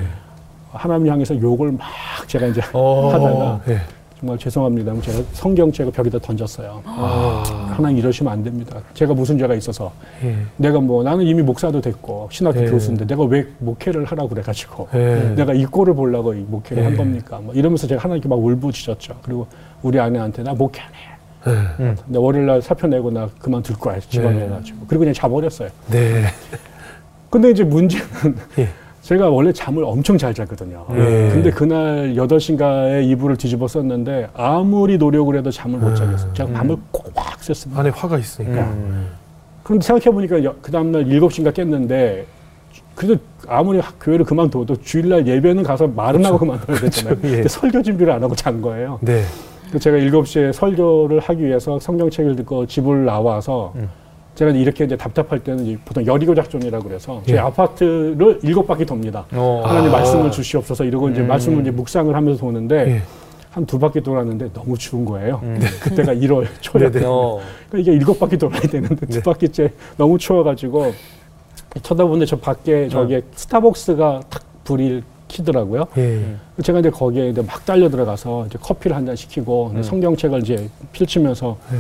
[0.72, 1.88] 하나님 향해서 욕을 막
[2.28, 3.10] 제가 이제 어.
[3.14, 3.78] 하다가 예.
[4.24, 5.02] 정말 죄송합니다.
[5.02, 6.82] 제가 성경책을 벽에다 던졌어요.
[6.86, 7.74] 아.
[7.76, 8.80] 하나님 이러시면 안 됩니다.
[8.94, 9.92] 제가 무슨 죄가 있어서
[10.24, 10.38] 예.
[10.56, 12.70] 내가 뭐 나는 이미 목사도 됐고 신학교 예.
[12.70, 15.34] 교수인데 내가 왜 목회를 하라고 그래가지고 예.
[15.36, 16.88] 내가 이 꼴을 보려고 이 목회를 예.
[16.88, 17.42] 한 겁니까?
[17.44, 19.18] 뭐 이러면서 제가 하나님께 막 울부짖었죠.
[19.24, 19.46] 그리고
[19.82, 21.84] 우리 아내한테 나 목회 안 해.
[21.84, 21.96] 예.
[22.06, 24.46] 근데 월요일 날 사표 내고 나 그만둘 거야 집안에 네.
[24.46, 25.68] 해가지고 그리고 그냥 자버렸어요.
[25.92, 26.28] 네.
[27.30, 28.70] 근데 이제 문제는 예.
[29.04, 30.86] 제가 원래 잠을 엄청 잘 자거든요.
[30.92, 31.30] 예.
[31.34, 35.96] 근데 그날 8시인가에 이불을 뒤집어 썼는데 아무리 노력을 해도 잠을 못 음.
[35.96, 36.34] 자겠어요.
[36.34, 37.78] 제가 밤을 꼬박 샜습니다.
[37.80, 38.62] 안에 화가 있으니까.
[38.62, 39.10] 음.
[39.62, 42.26] 그런데 생각해보니까 그 다음날 7시인가 깼는데
[42.96, 47.18] 그래도 아무리 학- 교회를 그만둬도 주일날 예배는 가서 말은 하고 그만둬야 되잖아요.
[47.26, 47.30] 예.
[47.30, 49.00] 근데 설교 준비를 안 하고 잔 거예요.
[49.02, 49.22] 네.
[49.80, 53.90] 제가 7시에 설교를 하기 위해서 성경책을 듣고 집을 나와서 음.
[54.36, 57.38] 제가 이렇게 이제 답답할 때는 보통 여리고 작전이라고 그래서 제 예.
[57.40, 59.26] 아파트를 일곱 바퀴 돕니다.
[59.34, 59.62] 어.
[59.66, 59.98] 하나님 아.
[59.98, 61.28] 말씀을 주시옵소서 이러고 이제 음.
[61.28, 63.02] 말씀을 이제 묵상을 하면서 도는데 예.
[63.52, 65.40] 한두 바퀴 돌았는데 너무 추운 거예요.
[65.44, 65.60] 음.
[65.82, 67.06] 그때가 1월 초였 네네.
[67.06, 67.40] 어.
[67.70, 69.22] 그러니까 이게 일곱 바퀴 돌아야 되는데 두 네.
[69.22, 70.92] 바퀴째 너무 추워가지고
[71.84, 75.86] 쳐다보는데 저 밖에 저기에 스타벅스가 탁 불이 켜더라고요.
[75.98, 76.24] 예.
[76.64, 79.84] 제가 이제 거기에 이제 막 달려 들어가서 이제 커피를 한 잔 시키고 음.
[79.84, 81.78] 성경책을 이제 펼치면서 예,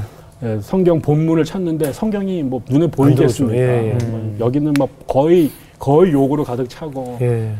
[0.61, 3.57] 성경 본문을 찾는데 성경이 뭐 눈에 보이겠습니까?
[3.57, 4.05] 예, 예.
[4.05, 7.51] 뭐 여기는 막 거의 거의 욕으로 가득 차고 예.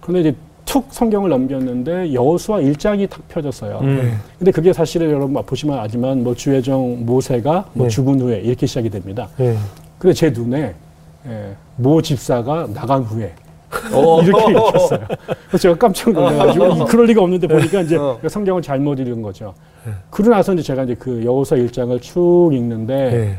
[0.00, 3.80] 그런데 이제 툭 성경을 넘겼는데 여호수아 1장이 탁 펴졌어요.
[3.82, 4.18] 음.
[4.38, 7.90] 근데 그게 사실은 여러분 보시면 알지만 뭐 주혜정 모세가 뭐 네.
[7.90, 9.28] 죽은 후에 이렇게 시작이 됩니다.
[9.40, 9.56] 예.
[9.98, 10.74] 근데 제 눈에
[11.26, 13.41] 예, 모 집사가 나간 후에 어.
[14.24, 15.00] 이렇게 읽혔어요.
[15.48, 18.18] 그래서 제가 깜짝 놀라가지고 이- 그럴 리가 없는데 보니까 이제 어.
[18.28, 19.54] 성경을 잘못 읽은 거죠.
[19.84, 19.92] 네.
[20.10, 23.38] 그러고 나서 이제 제가 이제 그 여호수아 1장을 쭉 읽는데 예.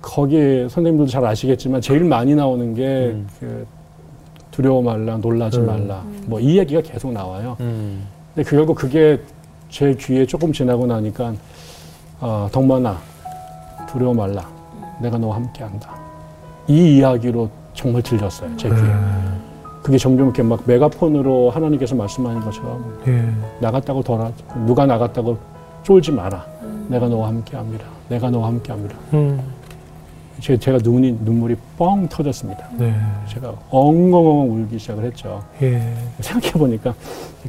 [0.00, 3.28] 거기에 선생님들도 잘 아시겠지만 제일 많이 나오는 게 음.
[3.40, 3.66] 그
[4.50, 5.66] 두려워 말라, 놀라지 음.
[5.66, 6.02] 말라.
[6.26, 7.56] 뭐 이 얘기가 계속 나와요.
[7.60, 8.06] 음.
[8.34, 9.20] 근데 결국 그게
[9.70, 11.34] 제 귀에 조금 지나고 나니까
[12.20, 12.98] 어, 덕만아
[13.90, 14.48] 두려워 말라.
[15.00, 15.94] 내가 너와 함께한다.
[16.66, 18.50] 이 이야기로 정말 들렸어요.
[18.56, 18.78] 제 귀에.
[19.88, 23.26] 그게 점점 이렇게 막 메가폰으로 하나님께서 말씀하는 것처럼 예.
[23.58, 24.30] 나갔다고 더라
[24.66, 25.38] 누가 나갔다고
[25.82, 26.44] 쫄지 마라.
[26.88, 27.86] 내가 너와 함께합니다.
[28.10, 28.94] 내가 너와 함께합니다.
[29.14, 29.40] 음.
[30.40, 32.68] 제, 제가 눈이 눈물이 뻥 터졌습니다.
[32.76, 32.94] 네.
[33.28, 35.42] 제가 엉엉엉 울기 시작을 했죠.
[35.62, 35.94] 예.
[36.20, 36.94] 생각해 보니까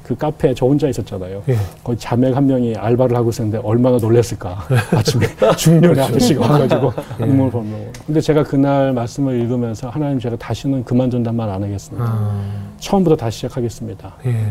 [0.03, 1.43] 그 카페에 저 혼자 있었잖아요.
[1.49, 1.57] 예.
[1.83, 4.65] 거기 자매 한 명이 알바를 하고 있었는데 얼마나 놀랐을까.
[4.91, 7.75] 아침에 중년의 아저씨가 와가지고 눈물 보며.
[8.05, 12.05] 근데 제가 그날 말씀을 읽으면서 하나님 제가 다시는 그만둔단 말안 하겠습니다.
[12.07, 12.43] 아.
[12.79, 14.15] 처음부터 다시 시작하겠습니다.
[14.25, 14.45] 예.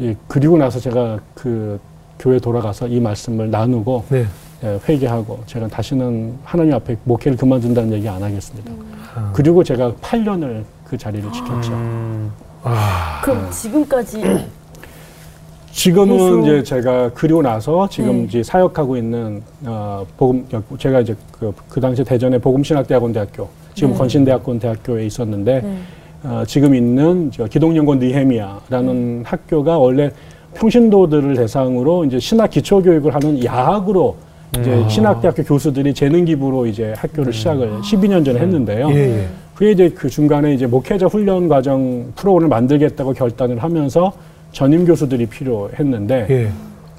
[0.00, 1.78] 예, 그리고 나서 제가 그
[2.18, 4.26] 교회 돌아가서 이 말씀을 나누고 네.
[4.64, 8.72] 예, 회개하고 제가 다시는 하나님 앞에 목회를 그만둔다는 얘기 안 하겠습니다.
[9.14, 9.30] 아.
[9.34, 11.72] 그리고 제가 8년을 그 자리를 지켰죠.
[11.72, 12.32] 음.
[12.62, 13.20] 아.
[13.22, 14.22] 그럼 지금까지
[15.70, 18.24] 지금은 호수- 이제 제가 그리고 나서 지금 네.
[18.24, 20.46] 이제 사역하고 있는 어 복음
[20.78, 23.98] 제가 이제 그, 그 당시 대전의 복음신학대학원 대학교 지금 네.
[23.98, 25.78] 건신대학원 대학교에 있었는데 네.
[26.22, 30.10] 어, 지금 있는 저 기독연구원 느헤미야라는 학교가 원래
[30.54, 34.16] 평신도들을 대상으로 이제 신학 기초 교육을 하는 야학으로
[34.60, 38.90] 이제 신학대학교 교수들이 재능 기부로 이제 학교를 시작을 12년 전에 했는데요.
[38.90, 39.28] 예, 예.
[39.54, 44.12] 그게 이제 그 중간에 이제 목회자 훈련 과정 프로그램을 만들겠다고 결단을 하면서
[44.52, 46.50] 전임 교수들이 필요했는데 예.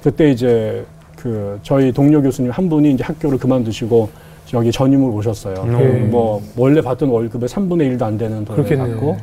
[0.02, 0.84] 그때 이제
[1.16, 4.08] 그 저희 동료 교수님 한 분이 이제 학교를 그만두시고
[4.54, 5.54] 여기 전임을 오셨어요.
[5.64, 6.08] 음.
[6.10, 8.94] 뭐 원래 받던 월급의 3분의 1도 안 되는 돈을 그렇겠네요.
[8.96, 9.16] 받고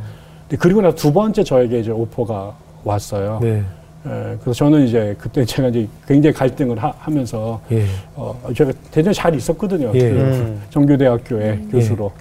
[0.59, 3.39] 그리고 나서 두 번째 저에게 이제 오퍼가 왔어요.
[3.41, 3.63] 네.
[4.05, 7.85] 예, 그래서 저는 이제 그때 제가 이제 굉장히 갈등을 하, 면서 예.
[8.15, 9.91] 어, 제가 대전에 잘 있었거든요.
[9.95, 9.99] 예.
[9.99, 10.61] 그 음.
[10.69, 12.11] 정규대학교의 교수로.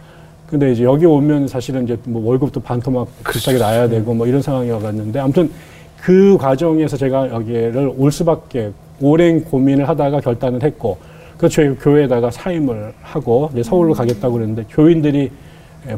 [0.48, 5.18] 근데 이제 여기 오면 사실은 이제 뭐 월급도 반토막 비싸게 나야 되고 뭐 이런 상황이었는데
[5.18, 5.50] 아무튼
[5.96, 10.98] 그 과정에서 제가 여기를 올 수밖에 오랜 고민을 하다가 결단을 했고
[11.38, 15.30] 그래서 저희 교회에다가 사임을 하고 이제 서울로 가겠다고 그랬는데 교인들이 예,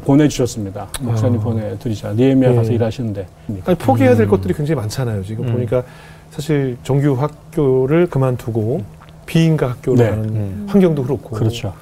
[0.04, 0.88] 보내주셨습니다.
[1.00, 1.42] 목사님 아.
[1.42, 2.12] 보내드리자.
[2.12, 2.54] 니에미아 예.
[2.54, 3.26] 가서 일하시는데.
[3.66, 5.24] 아니, 포기해야 될 것들이 굉장히 많잖아요.
[5.24, 5.52] 지금 음.
[5.52, 5.82] 보니까
[6.30, 8.82] 사실 정규 학교를 그만두고
[9.26, 10.10] 비인가 학교로 네.
[10.10, 10.66] 가는 음.
[10.68, 11.36] 환경도 그렇고.
[11.36, 11.72] 그렇죠.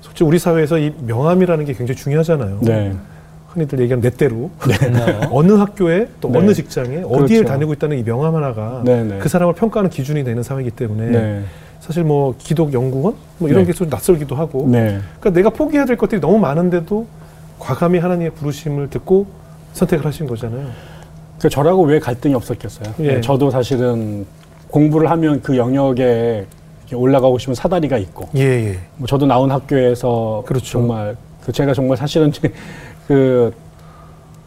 [0.00, 2.58] 솔직히 우리 사회에서 이 명함이라는 게 굉장히 중요하잖아요.
[2.62, 2.94] 네.
[3.48, 5.20] 흔히들 얘기하는 내 때로 네.
[5.30, 6.38] 어느 학교에 또 네.
[6.38, 7.44] 어느 직장에 어디에 그렇죠.
[7.44, 9.18] 다니고 있다는 이 명함 하나가 네, 네.
[9.18, 11.42] 그 사람을 평가하는 기준이 되는 사회이기 때문에 네.
[11.80, 13.72] 사실 뭐 기독 연구원 뭐 이런 네.
[13.72, 15.00] 게좀 낯설기도 하고 네.
[15.18, 17.06] 그러니까 내가 포기해야 될 것들이 너무 많은데도
[17.60, 19.26] 과감히 하나님의 부르심을 듣고
[19.74, 20.66] 선택을 하신 거잖아요.
[21.38, 22.94] 그 저라고 왜 갈등이 없었겠어요?
[23.00, 23.14] 예.
[23.14, 24.26] 네, 저도 사실은
[24.68, 26.46] 공부를 하면 그 영역에
[26.92, 28.78] 올라가고 싶은 사다리가 있고, 예, 예.
[28.96, 30.72] 뭐 저도 나온 학교에서 그렇죠.
[30.72, 32.32] 정말 그 제가 정말 사실은
[33.06, 33.52] 그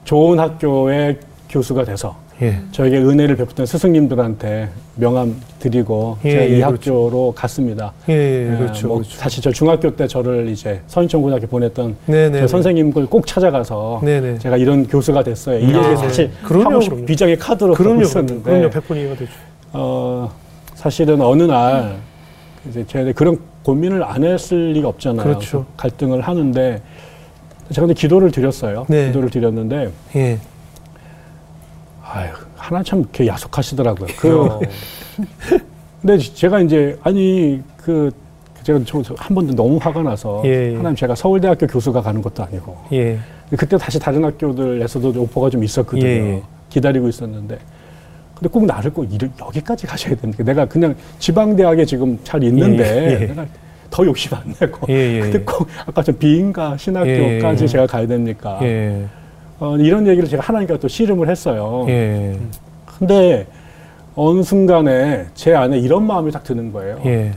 [0.03, 2.59] 좋은 학교의 교수가 돼서 예.
[2.71, 6.93] 저에게 은혜를 베푸던 스승님들한테 명함 드리고 예, 제가 이 예, 그렇죠.
[7.05, 7.93] 학교로 갔습니다.
[8.09, 8.87] 예, 예, 예, 그렇죠.
[8.87, 9.17] 뭐 그렇죠.
[9.17, 12.41] 사실 저 중학교 때 저를 이제 서인천고등학교 보냈던 네네.
[12.41, 14.39] 저 선생님을 꼭 찾아가서 네네.
[14.39, 15.59] 제가 이런 교수가 됐어요.
[15.59, 15.95] 이 아, 얘기 네.
[15.95, 17.05] 사실 그럼요, 하고 싶은 그럼요.
[17.07, 18.69] 비장의 카드로 그럼요, 있었는데 그럼요.
[18.69, 19.31] 백분이가 되죠.
[19.71, 20.29] 어,
[20.75, 21.95] 사실은 어느 날
[22.69, 25.23] 이제 제가 그런 고민을 안 했을 리가 없잖아요.
[25.23, 25.65] 그렇죠.
[25.77, 26.81] 갈등을 하는데
[27.71, 28.85] 제가 근데 기도를 드렸어요.
[28.89, 29.07] 네.
[29.07, 30.37] 기도를 드렸는데 예.
[32.03, 34.07] 아유 하나 참 이렇게 야속하시더라고요.
[34.17, 34.61] 그 어.
[36.01, 38.11] 근데 제가 이제 아니 그
[38.63, 38.79] 제가
[39.17, 40.75] 한 번도 너무 화가 나서 예, 예.
[40.75, 43.19] 하나님 제가 서울대학교 교수가 가는 것도 아니고 예.
[43.57, 46.05] 그때 다시 다른 학교들에서도 오퍼가 좀 있었거든요.
[46.07, 46.43] 예, 예.
[46.69, 47.57] 기다리고 있었는데.
[48.33, 53.27] 근데 꼭 나를 꼭 이르, 여기까지 가셔야 되는데 내가 그냥 지방대학에 지금 잘 있는데.
[53.27, 53.45] 내가
[53.91, 55.39] 더 욕심 안 내고 근데 예.
[55.45, 57.67] 꼭 아까 저 비인가 신학교까지.
[57.67, 58.59] 제가 가야 됩니까?
[59.63, 59.65] 예.
[59.65, 61.85] 어, 이런 얘기를 제가 하나님께 또 씨름을 했어요.
[61.87, 62.37] 예.
[62.85, 63.47] 근데
[64.15, 66.99] 어느 순간에 제 안에 이런 마음이 딱 드는 거예요.
[67.05, 67.31] 예.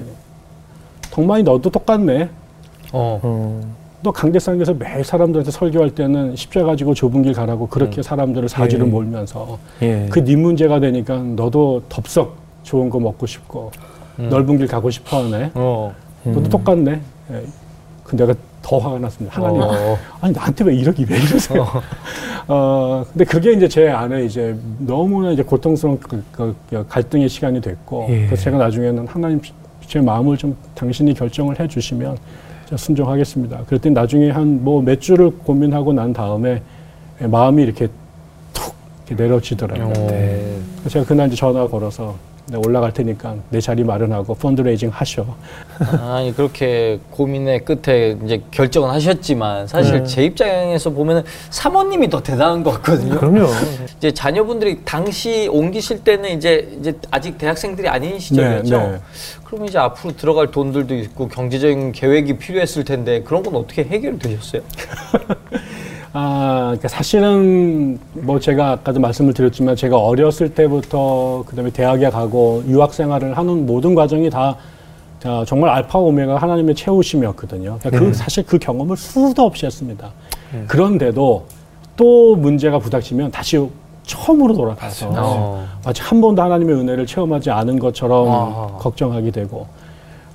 [1.13, 2.29] 덕만이 너도 똑같네.
[2.93, 3.21] 어.
[3.23, 3.61] 어.
[4.03, 8.91] 너 강대상에서 매일 사람들한테 설교할 때는 십자가 가지고 좁은 길 가라고 그렇게 사람들을 사지로 예.
[8.91, 10.07] 몰면서 예.
[10.11, 13.71] 그네 문제가 되니까 너도 덥석 좋은 거 먹고 싶고
[14.19, 14.29] 음.
[14.29, 15.53] 넓은 길 가고 싶어 하네.
[15.55, 15.95] 어.
[16.25, 16.49] 너도 음.
[16.49, 17.01] 똑같네.
[17.33, 17.43] 예.
[18.05, 18.35] 그 내가
[18.67, 19.37] 더 화가 났습니다.
[19.41, 19.97] 하나님, 어.
[20.21, 21.65] 아니 나한테 왜 이러기 왜 이러세요?
[22.49, 23.05] 어.
[23.13, 28.07] 근데 그게 이제 제 안에 이제 너무나 이제 고통스러운 그, 그, 그 갈등의 시간이 됐고,
[28.11, 28.27] 예.
[28.27, 29.41] 그래서 제가 나중에는 하나님
[29.87, 32.19] 제 마음을 좀 당신이 결정을 해주시면
[32.65, 33.59] 제가 순종하겠습니다.
[33.69, 36.61] 그랬더니 나중에 한 뭐 몇 주를 고민하고 난 다음에
[37.21, 37.87] 마음이 이렇게
[38.53, 38.75] 툭
[39.07, 39.93] 이렇게 내려지더라고요.
[40.09, 40.57] 네.
[40.81, 42.17] 그래서 제가 그날 이제 전화 걸어서
[42.55, 45.27] 올라갈 테니까 내 자리 마련하고 펀드레이징 하셔.
[46.01, 50.05] 아니 그렇게 고민의 끝에 이제 결정은 하셨지만 사실 네.
[50.05, 53.19] 제 입장에서 보면은 사모님이 더 대단한 것 같거든요.
[53.19, 53.49] 그럼요.
[53.99, 58.79] 이제 자녀분들이 당시 옮기실 때는 이제 이제 아직 대학생들이 아닌 시절이었죠.
[58.79, 59.01] 네, 네.
[59.45, 64.63] 그러면 이제 앞으로 들어갈 돈들도 있고 경제적인 계획이 필요했을 텐데 그런 건 어떻게 해결되셨어요?
[66.19, 72.95] 아, 그러니까 사실은 뭐 제가 아까도 말씀을 드렸지만 제가 어렸을 때부터 그다음에 대학에 가고 유학
[72.95, 74.57] 생활을 하는 모든 과정이 다
[75.21, 77.79] 자, 정말 알파 오메가 하나님의 채우심이었거든요.
[77.81, 80.11] 그러니까 그 사실 그 경험을 수도 없이 했습니다.
[80.69, 81.45] 그런데도
[81.97, 83.63] 또 문제가 부닥치면 다시
[84.05, 85.67] 처음으로 돌아가서 어.
[85.85, 88.79] 마치 한 번도 하나님의 은혜를 체험하지 않은 것처럼 아.
[88.79, 89.67] 걱정하게 되고,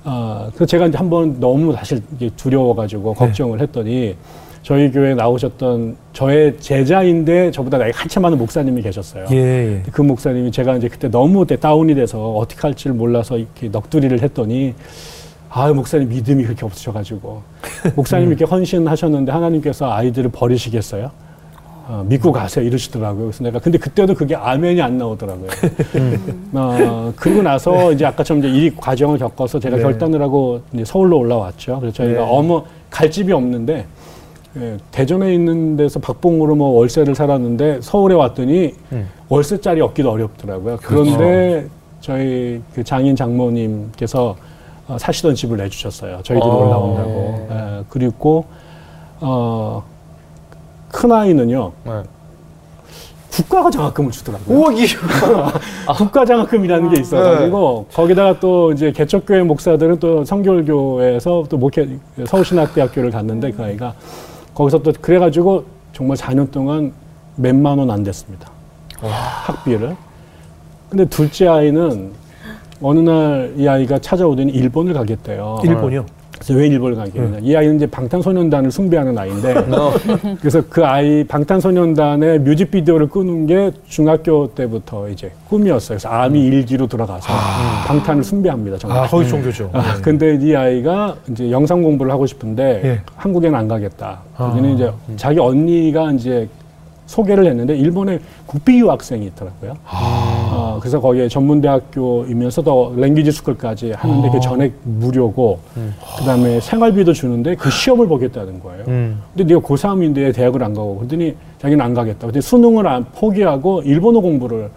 [0.04, 2.00] 아, 그 제가 이제 한 번 너무 사실
[2.36, 4.14] 두려워가지고 걱정을 했더니
[4.62, 9.26] 저희 교회에 나오셨던 저의 제자인데 저보다 나이 한참 많은 목사님이 계셨어요.
[9.32, 9.36] 예.
[9.36, 9.82] 예.
[9.90, 14.74] 그 목사님이 제가 이제 그때 너무 다운이 돼서 어떻게 할지를 몰라서 이렇게 넋두리를 했더니
[15.50, 17.42] 아 목사님 믿음이 그렇게 없으셔가지고
[17.96, 21.10] 목사님 이렇게 헌신하셨는데 하나님께서 아이들을 버리시겠어요?
[21.88, 23.24] 어, 믿고 가세요 이러시더라고요.
[23.24, 25.48] 그래서 내가 근데 그때도 그게 아멘이 안 나오더라고요.
[26.52, 29.82] 어, 그리고 나서 이제 아까처럼 이제 이 과정을 겪어서 제가 네.
[29.82, 31.80] 결단을 하고 이제 서울로 올라왔죠.
[31.80, 32.26] 그래서 저희가 네.
[32.30, 33.86] 어머 갈 집이 없는데
[34.56, 39.08] 예, 대전에 있는 데서 박봉으로 뭐 월세를 살았는데 서울에 왔더니 음.
[39.28, 40.76] 월세짜리 얻기도 어렵더라고요.
[40.78, 41.16] 그렇죠.
[41.16, 41.68] 그런데
[42.00, 44.36] 저희 그 장인 장모님께서
[44.88, 46.20] 어, 사시던 집을 내주셨어요.
[46.22, 46.56] 저희들이 어.
[46.56, 47.48] 올라온다고.
[47.50, 48.44] 예, 그리고
[49.20, 49.82] 어,
[50.90, 52.02] 큰 아이는요 네.
[53.30, 54.58] 국가가 장학금을 주더라고요.
[54.58, 54.84] 우와 이
[55.96, 61.88] 국가 장학금이라는 게 있어가지고 거기다가 또 이제 개척교회 목사들은 또 성결교회에서 또 목회
[62.26, 63.94] 서울신학대학교를 갔는데 그 아이가
[64.54, 66.92] 거기서 또 그래가지고 정말 4년 동안
[67.36, 68.50] 몇만 원 안 됐습니다.
[69.00, 69.96] 학비를.
[70.90, 72.12] 근데 둘째 아이는
[72.82, 75.60] 어느 날 이 아이가 찾아오더니 일본을 가겠대요.
[75.64, 76.06] 일본이요.
[76.42, 77.38] 그래서 왜 일본을 가겠냐.
[77.40, 79.54] 이 아이는 이제 방탄소년단을 숭배하는 아이인데
[80.40, 85.98] 그래서 그 아이 방탄소년단의 뮤직비디오를 끄는 게 중학교 때부터 이제 꿈이었어요.
[85.98, 87.32] 그래서 아미 일기로 들어가서
[87.86, 88.78] 방탄을 숭배합니다.
[88.78, 88.98] 정말.
[89.04, 89.70] 아, 거기 종교죠.
[89.72, 93.00] 아, 근데 이 아이가 이제 영상 공부를 하고 싶은데 예.
[93.14, 94.20] 한국에는 안 가겠다.
[94.36, 94.48] 아.
[94.48, 96.48] 여기는 이제 자기 언니가 이제
[97.06, 99.76] 소개를 했는데 일본에 국비 유학생이 있더라고요.
[100.72, 105.60] 어, 그래서 거기에 전문대학교이면서도 랭귀지 스쿨까지 하는데 그 전액 무료고
[106.18, 108.84] 그다음에 생활비도 주는데 그 시험을 보겠다는 거예요.
[108.88, 109.20] 음.
[109.34, 112.26] 근데 네가 고3인데 대학을 안 가고 그랬더니 자기는 안 가겠다.
[112.26, 114.70] 근데 수능을 안 포기하고 일본어 공부를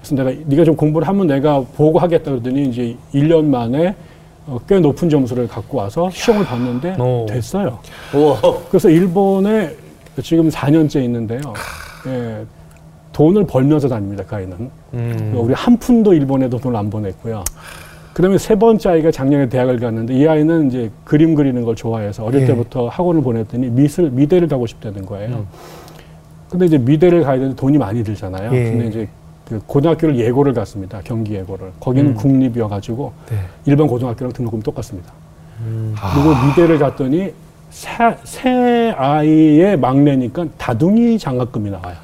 [0.00, 3.94] 그래서 내가 네가 좀 공부를 하면 내가 보고 하겠다 그러더니 이제 1년 만에
[4.46, 7.26] 어, 꽤 높은 점수를 갖고 와서 시험을 봤는데 오.
[7.28, 7.78] 됐어요.
[8.14, 9.74] 우와 그래서 일본에
[10.22, 11.40] 지금 4년째 있는데요.
[12.06, 12.44] 예,
[13.12, 14.70] 돈을 벌면서 다닙니다, 그 아이는.
[14.94, 15.34] 음.
[15.36, 17.44] 우리 한 푼도 일본에도 돈을 안 보냈고요.
[18.12, 22.24] 그 다음에 세 번째 아이가 작년에 대학을 갔는데 이 아이는 이제 그림 그리는 걸 좋아해서
[22.24, 22.46] 어릴 예.
[22.46, 25.36] 때부터 학원을 보냈더니 미술, 미대를 가고 싶다는 거예요.
[25.36, 25.46] 음.
[26.48, 28.50] 근데 이제 미대를 가야 되는데 돈이 많이 들잖아요.
[28.52, 28.64] 예.
[28.64, 29.08] 근데 이제
[29.48, 31.00] 그 고등학교를 예고를 갔습니다.
[31.04, 31.70] 경기 예고를.
[31.80, 32.14] 거기는 음.
[32.14, 33.36] 국립이어 가지고 네.
[33.66, 35.12] 일반 고등학교랑 등록금이 똑같습니다.
[35.60, 35.94] 음.
[36.12, 37.32] 그리고 미대를 갔더니
[37.70, 37.88] 새,
[38.24, 41.96] 새 아이의 막내니까 다둥이 장학금이 나와요.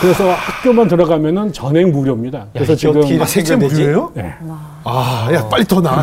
[0.00, 2.46] 그래서 학교만 들어가면은 전액 무료입니다.
[2.52, 3.74] 그래서 지금 아, 셋째 생겨내지?
[3.82, 4.10] 무료예요?
[4.14, 4.34] 네.
[4.84, 6.02] 아, 야, 빨리 더 나아.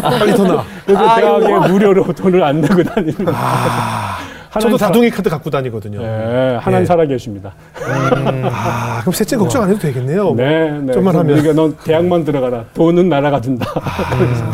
[0.00, 0.64] 빨리 더 나아.
[0.86, 3.38] 그래서 아, 대학에 이거 무료로 돈을 안 내고 다니는 거예요.
[3.38, 4.18] 아,
[4.60, 6.00] 저도 사- 다둥이 카드 갖고 다니거든요.
[6.00, 6.86] 네, 하나는 예.
[6.86, 7.52] 살아 계십니다.
[7.84, 10.34] 아, 그럼 셋째 걱정 안 해도 되겠네요.
[10.34, 10.92] 네, 네.
[10.92, 11.38] 좀만 하면.
[11.38, 12.64] 우리가 넌 대학만 들어가라.
[12.74, 13.66] 돈은 나라가 든다.
[13.74, 14.16] 아.
[14.16, 14.44] 그래서,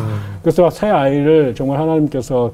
[0.42, 2.50] 그래서 새 아이를 정말 하나님께서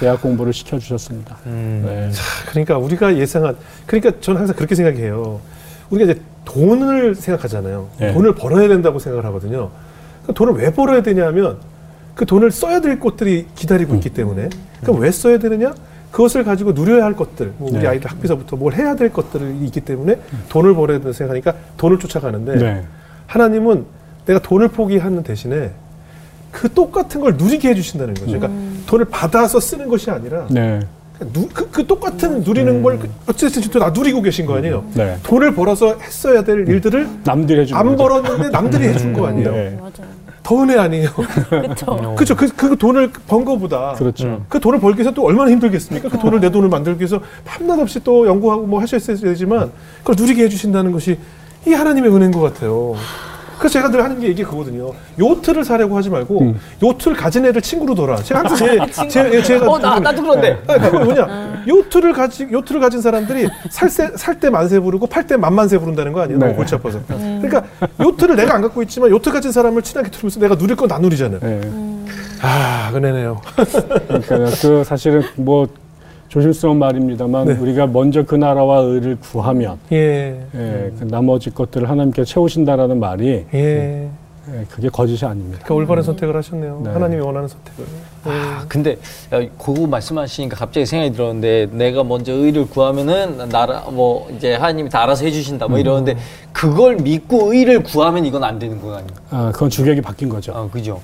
[0.00, 1.36] 대학 공부를 시켜주셨습니다.
[1.46, 1.82] 음.
[1.84, 2.10] 네.
[2.50, 3.56] 그러니까 우리가 예상한
[3.86, 5.40] 그러니까 저는 항상 그렇게 생각해요.
[5.90, 7.88] 우리가 이제 돈을 생각하잖아요.
[7.98, 8.12] 네.
[8.12, 9.70] 돈을 벌어야 된다고 생각을 하거든요.
[10.26, 11.58] 그 돈을 왜 벌어야 되냐면
[12.14, 14.48] 그 돈을 써야 될 것들이 기다리고 있기 때문에
[14.82, 15.74] 그럼 왜 써야 되느냐?
[16.10, 17.88] 그것을 가지고 누려야 할 것들, 뭐 우리 네.
[17.88, 22.84] 아이들 학비서부터 뭘 해야 될 것들이 있기 때문에 돈을 벌어야 된다고 생각하니까 돈을 쫓아가는데 네.
[23.26, 23.86] 하나님은
[24.26, 25.70] 내가 돈을 포기하는 대신에
[26.52, 28.26] 그 똑같은 걸 누리게 해주신다는 거죠.
[28.38, 28.50] 그러니까
[28.86, 30.80] 돈을 받아서 쓰는 것이 아니라 네.
[31.32, 34.84] 누, 그, 그 똑같은 누리는 걸 그- 어쨌든 또나 누리고 계신 거 아니에요.
[34.94, 35.16] 네.
[35.22, 37.96] 돈을 벌어서 했어야 될 일들을 남들이 해주는 안 거죠.
[37.96, 39.50] 벌었는데 남들이 해준 거 아니에요.
[39.50, 39.76] 네.
[39.80, 40.22] 맞아요.
[40.42, 41.08] 더 은혜 아니에요.
[41.48, 41.86] 그렇죠.
[42.16, 42.36] 그렇죠.
[42.36, 44.44] 그, 그 돈을 번 거보다 그렇죠.
[44.48, 46.08] 그 돈을 벌기 위해서 또 얼마나 힘들겠습니까?
[46.08, 50.42] 그 돈을 내 돈을 만들기 위해서 밤낮 없이 또 연구하고 뭐 하셨어야 되지만 그걸 누리게
[50.44, 51.16] 해주신다는 것이
[51.66, 52.96] 이 하나님의 은혜인 것 같아요.
[53.62, 54.92] 그래서 제가 늘 하는 게 이게 그거거든요.
[55.20, 56.60] 요트를 사려고 하지 말고 음.
[56.82, 58.16] 요트를 가진 애를 친구로 둬라.
[58.16, 61.62] 제가 항상 제, 제, 제 가 어 나 나도 그런데 아니, 그건 뭐냐?
[61.68, 66.40] 요트를 가지 요트를 가진 사람들이 살때 만세 부르고 팔 때 만만세 부른다는 거 아니에요?
[66.40, 66.46] 네.
[66.46, 66.98] 너무 골치 아파서.
[67.06, 67.62] 그러니까
[68.00, 71.38] 요트를 내가 안 갖고 있지만 요트 가진 사람을 친하게 들으면서 내가 누릴 건 나 누리잖아요.
[71.40, 71.60] 네.
[72.42, 73.40] 아, 은혜네요.
[74.08, 75.68] 그러니까 그 사실은 뭐
[76.32, 77.52] 조심스러운 말입니다만 네.
[77.52, 80.40] 우리가 먼저 그 나라와 의를 구하면 예.
[80.54, 84.08] 예, 그 나머지 것들을 하나님께 채우신다라는 말이 예.
[84.48, 85.58] 예, 그게 거짓이 아닙니다.
[85.62, 86.80] 그러니까 올바른 선택을 하셨네요.
[86.84, 86.90] 네.
[86.90, 87.84] 하나님이 원하는 선택을.
[88.24, 88.92] 아, 근데
[89.32, 95.02] 야, 그거 말씀하시니까 갑자기 생각이 들었는데 내가 먼저 의를 구하면은 나라 뭐 이제 하나님이 다
[95.02, 96.16] 알아서 해주신다 뭐 이러는데
[96.52, 99.10] 그걸 믿고 의를 구하면 이건 안 되는 거 아니에요?
[99.30, 100.52] 아, 그건 주객이 바뀐 거죠.
[100.54, 100.98] 아 그죠?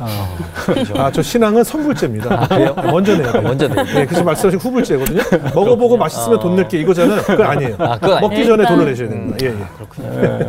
[0.00, 0.94] 아, 그죠?
[0.96, 2.48] 아, 저 신앙은 선불제입니다.
[2.48, 2.74] 그래요?
[2.76, 3.42] 먼저 내야 돼요.
[3.42, 5.20] 먼저 내야 네, 그래서 말씀하신 후불제거든요.
[5.54, 7.20] 먹어보고 맛있으면 돈 낼게 이거잖아요.
[7.22, 7.74] 그건 아니에요.
[7.78, 8.20] 아, 그건 아니에요.
[8.20, 9.36] 먹기 전에 돈을 내셔야 됩니다.
[9.42, 10.46] 예, 예.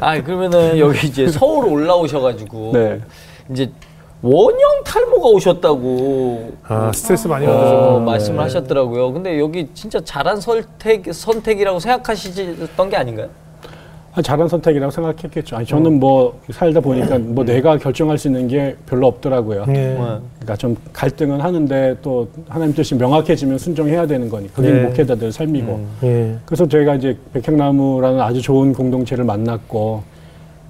[0.00, 3.00] 아 그러면은 여기 이제 서울 올라오셔가지고 네.
[3.52, 3.70] 이제
[4.20, 8.00] 원형 탈모가 오셨다고 아, 스트레스 많이 어, 받으셨고.
[8.00, 9.12] 말씀을 하셨더라고요.
[9.12, 13.28] 근데 여기 진짜 잘한 선택 선택이라고 생각하시던 게 아닌가요?
[14.14, 15.56] 아, 잘한 선택이라고 생각했겠죠.
[15.56, 19.64] 아니, 저는 뭐 살다 보니까 뭐 내가 결정할 수 있는 게 별로 없더라고요.
[19.68, 19.72] 예.
[19.72, 19.96] 네.
[19.96, 24.82] 그러니까 좀 갈등은 하는데 또 하나님 뜻이 명확해지면 순종해야 되는 거니까 그게 네.
[24.82, 25.88] 목회자들 삶이고 음.
[26.02, 26.36] 예.
[26.46, 30.02] 그래서 저희가 이제 백향나무라는 아주 좋은 공동체를 만났고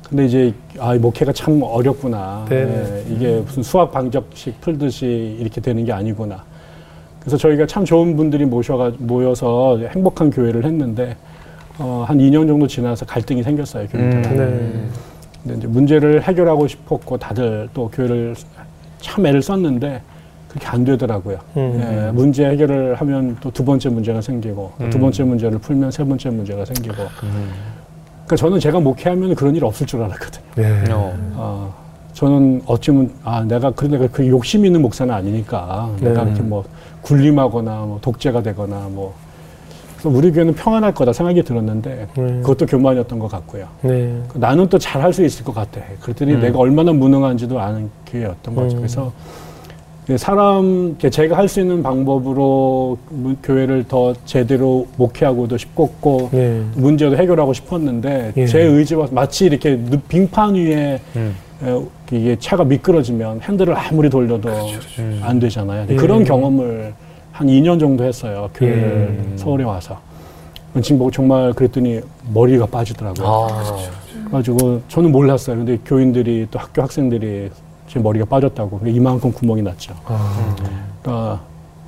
[0.09, 2.47] 근데 이제 아, 이 목회가 참 어렵구나.
[2.49, 2.57] 네.
[2.57, 6.45] 예, 이게 무슨 수학 방정식 풀듯이 이렇게 되는 게 아니구나.
[7.21, 11.17] 그래서 저희가 참 좋은 분들이 모셔가 모여서 행복한 교회를 했는데
[11.79, 14.19] 어, 한 2년 정도 지나서 갈등이 생겼어요 교회들.
[14.19, 14.37] 음.
[14.37, 14.89] 네.
[15.43, 18.35] 근데 이제 문제를 해결하고 싶었고 다들 또 교회를
[19.01, 20.03] 참 애를 썼는데
[20.49, 21.39] 그렇게 안 되더라고요.
[21.57, 21.81] 음.
[21.81, 24.91] 예, 문제 해결을 하면 또 두 번째 문제가 생기고 음.
[24.91, 26.97] 번째 문제를 풀면 세 번째 문제가 생기고.
[26.97, 30.45] 그러니까 저는 제가 목회하면 그런 일 없을 줄 알았거든요.
[30.59, 30.85] 예.
[30.93, 31.15] 어.
[31.35, 31.75] 어,
[32.13, 36.31] 저는 어찌면 아 내가 그런 내가 그 욕심 있는 목사는 아니니까 내가 네.
[36.31, 36.65] 이렇게 뭐
[37.03, 39.15] 군림하거나 뭐 독재가 되거나 뭐
[40.09, 42.27] 그래서 우리 교회는 평안할 거다 생각이 들었는데 네.
[42.43, 43.67] 그것도 교만이었던 것 같고요.
[43.83, 44.15] 네.
[44.35, 45.81] 나는 또 잘할 수 있을 것 같아.
[46.01, 46.41] 그랬더니 음.
[46.41, 48.77] 내가 얼마나 무능한지도 아는 교회였던 거죠.
[48.77, 48.79] 음.
[48.79, 49.13] 그래서
[50.07, 56.63] 그 사람 제가 할 수 있는 방법으로 문- 교회를 더 제대로 목회하고도 싶었고 네.
[56.75, 58.47] 문제도 해결하고 싶었는데 예.
[58.47, 61.35] 제 의지와 마치 이렇게 늪- 빙판 위에 음.
[61.63, 61.83] 에,
[62.17, 64.49] 이게 차가 미끄러지면 핸들을 아무리 돌려도
[64.99, 65.21] 음.
[65.23, 65.87] 안 되잖아요.
[65.91, 65.97] 예.
[65.97, 66.95] 그런 경험을
[67.33, 68.51] 한 2년 정도 했어요.
[68.55, 69.33] 교회를 음.
[69.37, 69.99] 서울에 와서.
[70.83, 72.01] 지금 보고 정말 그랬더니
[72.33, 73.27] 머리가 빠지더라고요.
[73.27, 73.77] 아.
[74.25, 75.57] 그래가지고 저는 몰랐어요.
[75.57, 77.51] 근데 교인들이 또 학교 학생들이
[77.89, 79.95] 제 머리가 빠졌다고 이만큼 구멍이 났죠.
[80.05, 80.55] 아.
[81.03, 81.41] 그러니까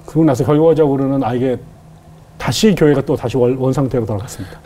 [0.06, 1.58] 그러고 나서 결과적으로는 아 이게
[2.38, 4.58] 다시 교회가 또 다시 원, 원 상태로 돌아갔습니다.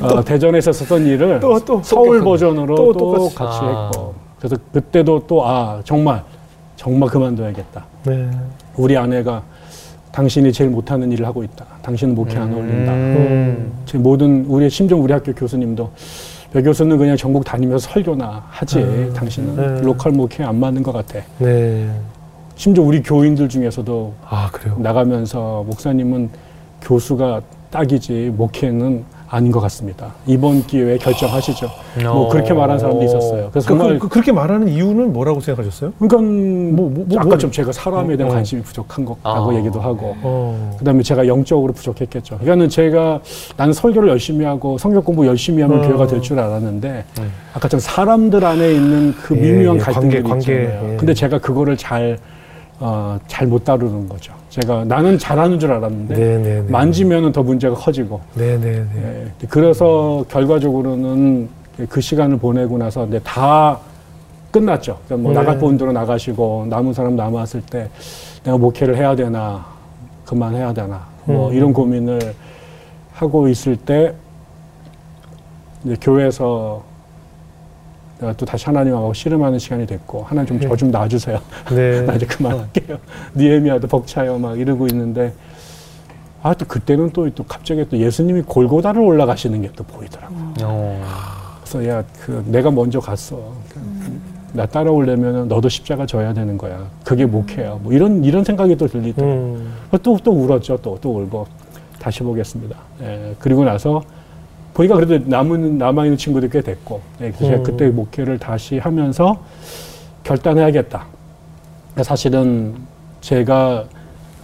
[0.00, 1.82] 어, 대전에서 썼던 일을 또, 또.
[1.82, 3.12] 서울 버전으로 또 또.
[3.34, 3.90] 같이 아.
[3.90, 6.22] 했고 그래서 그때도 또 아 정말
[6.76, 7.84] 정말 그만둬야겠다.
[8.04, 8.30] 네.
[8.76, 9.42] 우리 아내가
[10.12, 11.64] 당신이 제일 못하는 일을 하고 있다.
[11.82, 12.92] 당신은 목회 안 어울린다.
[12.92, 13.72] 음.
[13.86, 15.90] 제 모든 우리 심지어 우리 학교 교수님도
[16.52, 18.78] 배 교수는 그냥 전국 다니면서 설교나 하지.
[18.80, 19.12] 음.
[19.14, 19.80] 당신은 네.
[19.82, 21.20] 로컬 목회 안 맞는 것 같아.
[21.38, 21.88] 네.
[22.56, 24.76] 심지어 우리 교인들 중에서도 아, 그래요?
[24.78, 26.28] 나가면서 목사님은
[26.82, 27.40] 교수가
[27.70, 30.12] 딱이지 목회는 아닌 것 같습니다.
[30.26, 31.70] 이번 기회에 결정하시죠.
[32.02, 33.48] 뭐 그렇게 말한 사람도 있었어요.
[33.52, 35.92] 그래서 그, 정말 그, 렇게 말하는 이유는 뭐라고 생각하셨어요?
[36.00, 38.34] 그러니까 뭐, 뭐, 뭐, 아까 뭐- 좀 제가 사람에 대한 어.
[38.34, 39.54] 관심이 부족한 것라고 아.
[39.54, 40.76] 얘기도 하고 어.
[40.80, 42.38] 그다음에 제가 영적으로 부족했겠죠.
[42.38, 43.20] 그러니까는 제가
[43.56, 45.82] 나는 설교를 열심히 하고 성경 공부 열심히 하면 어.
[45.86, 47.32] 교회가 될 줄 알았는데 음.
[47.54, 50.92] 아까 전 사람들 안에 있는 그 예, 미묘한 예, 갈등들이 관계, 관계, 있잖아요.
[50.92, 50.96] 예.
[50.96, 52.18] 근데 제가 그거를 잘
[52.82, 54.32] 어, 잘 못 다루는 거죠.
[54.48, 56.70] 제가 나는 잘하는 줄 알았는데 네, 네, 네.
[56.70, 58.20] 만지면은 더 문제가 커지고.
[58.34, 59.26] 네, 네, 네.
[59.42, 59.46] 예.
[59.48, 61.48] 그래서 결과적으로는
[61.90, 63.78] 그 시간을 보내고 나서 이제 다
[64.50, 64.98] 끝났죠.
[65.04, 65.38] 그러니까 뭐 네.
[65.38, 67.88] 나갈 분들은 나가시고 남은 사람 남았을 때
[68.44, 69.64] 내가 목회를 해야 되나
[70.24, 71.54] 그만해야 되나 뭐 음.
[71.54, 72.34] 이런 고민을
[73.12, 74.14] 하고 있을 때
[75.84, 76.82] 이제 교회에서
[78.20, 81.40] 내가 또 다시 하나님하고 씨름하는 시간이 됐고 하나님 좀 저좀 놔주세요.
[81.74, 82.02] 네.
[82.06, 82.98] 나 이제 그만할게요.
[83.34, 85.32] 니에미아도 벅차요 막 이러고 있는데
[86.42, 90.34] 아 또 그때는 또, 또 갑자기 또 예수님이 골고다를 올라가시는 게 또 보이더라고.
[90.34, 91.02] 요 어.
[91.64, 93.52] 그래서 야 그 내가 먼저 갔어.
[94.52, 96.88] 나 따라오려면 너도 십자가 져야 되는 거야.
[97.04, 97.78] 그게 목회야.
[97.82, 99.32] 뭐 이런 이런 생각이 또 들리더라고.
[99.32, 99.72] 음.
[100.02, 100.78] 또또 울었죠.
[100.78, 101.46] 또또 울고
[102.00, 102.76] 다시 보겠습니다.
[103.02, 104.02] 예, 그리고 나서
[104.80, 107.62] 보니까 그래도 남은 남아 있는 친구들 꽤 됐고, 예, 그래서 제가 음.
[107.62, 109.42] 그때 목회를 다시 하면서
[110.22, 111.04] 결단해야겠다.
[112.02, 112.74] 사실은
[113.20, 113.84] 제가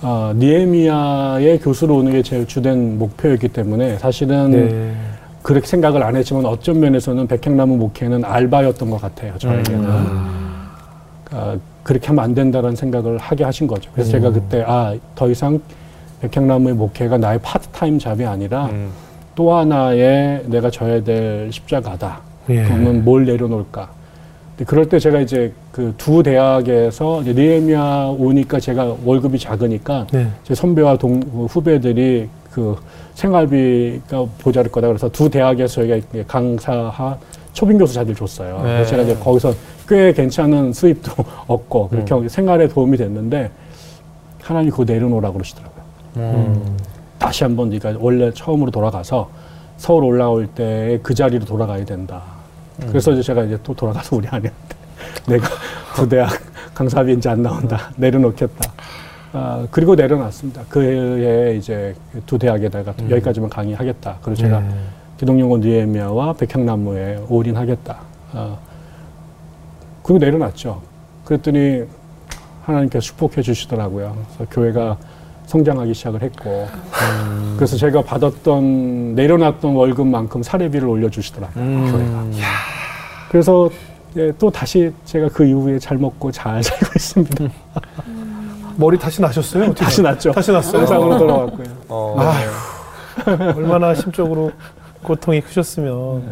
[0.02, 4.94] 어, 니에미아의 교수로 오는 게 제일 주된 목표였기 때문에 사실은 네.
[5.42, 9.38] 그렇게 생각을 안 했지만 어떤 면에서는 백향나무 목회는 알바였던 것 같아요.
[9.38, 9.84] 저에게는.
[9.84, 10.68] 음.
[11.30, 13.90] 아, 그렇게 하면 안 된다는 생각을 하게 하신 거죠.
[13.94, 14.12] 그래서 음.
[14.12, 15.60] 제가 그때 아, 더 이상
[16.20, 18.90] 백향나무의 목회가 나의 파트타임 잡이 아니라 음.
[19.36, 22.20] 또 하나의 내가 져야 될 십자가다.
[22.48, 22.64] 예.
[22.64, 23.90] 그러면 뭘 내려놓을까?
[24.66, 30.28] 그럴 때 제가 이제 그 두 대학에서 이제 니에미아 오니까 제가 월급이 작으니까 네.
[30.42, 31.20] 제 선배와 동
[31.50, 32.74] 후배들이 그
[33.14, 37.18] 생활비가 모자랄 거다 그래서 두 대학에서 저희가 강사하
[37.52, 38.62] 초빙 교수자들 줬어요.
[38.64, 38.86] 네.
[38.86, 39.52] 제가 이제 거기서
[39.86, 41.12] 꽤 괜찮은 수입도
[41.46, 43.50] 얻고 그렇게 생활에 도움이 됐는데
[44.40, 45.82] 하나님이 그거 내려놓으라고 그러시더라고요.
[46.16, 46.76] 음.
[47.18, 49.30] 다시 한번 네가 원래 처음으로 돌아가서
[49.76, 52.22] 서울 올라올 때 그 자리로 돌아가야 된다.
[52.88, 54.76] 그래서 이제 제가 이제 또 돌아가서 우리 아내한테
[55.28, 55.48] 내가
[55.94, 56.30] 부대학
[56.74, 57.90] 강사비 이제 안 나온다.
[57.96, 58.72] 내려놓겠다.
[59.32, 60.62] 아, 그리고 내려놨습니다.
[60.68, 61.94] 그 해에 이제
[62.26, 64.18] 두 대학에다가 여기까지만 강의하겠다.
[64.22, 64.68] 그리고 제가 네.
[65.18, 67.96] 기동연구원 니에미아와 백향나무에 올인하겠다.
[68.32, 68.56] 아,
[70.02, 70.80] 그리고 내려놨죠.
[71.24, 71.84] 그랬더니
[72.64, 74.16] 하나님께서 축복해 주시더라고요.
[74.36, 74.96] 그래서 교회가
[75.46, 76.68] 성장하기 시작을 했고.
[77.56, 82.24] 그래서 제가 받았던 내려놨던 월급만큼 사례비를 올려주시더라고요 교회가.
[83.30, 83.70] 그래서
[84.16, 87.44] 예, 또 다시 제가 그 이후에 잘 먹고 잘 살고 있습니다.
[88.76, 89.64] 머리 다시 나셨어요?
[89.64, 90.32] 어떻게 다시 나- 났죠.
[90.32, 90.80] 다시 났어요.
[90.80, 91.66] 세상으로 돌아왔고요.
[91.88, 92.16] 어,
[93.56, 94.50] 얼마나 심적으로
[95.02, 96.22] 고통이 크셨으면.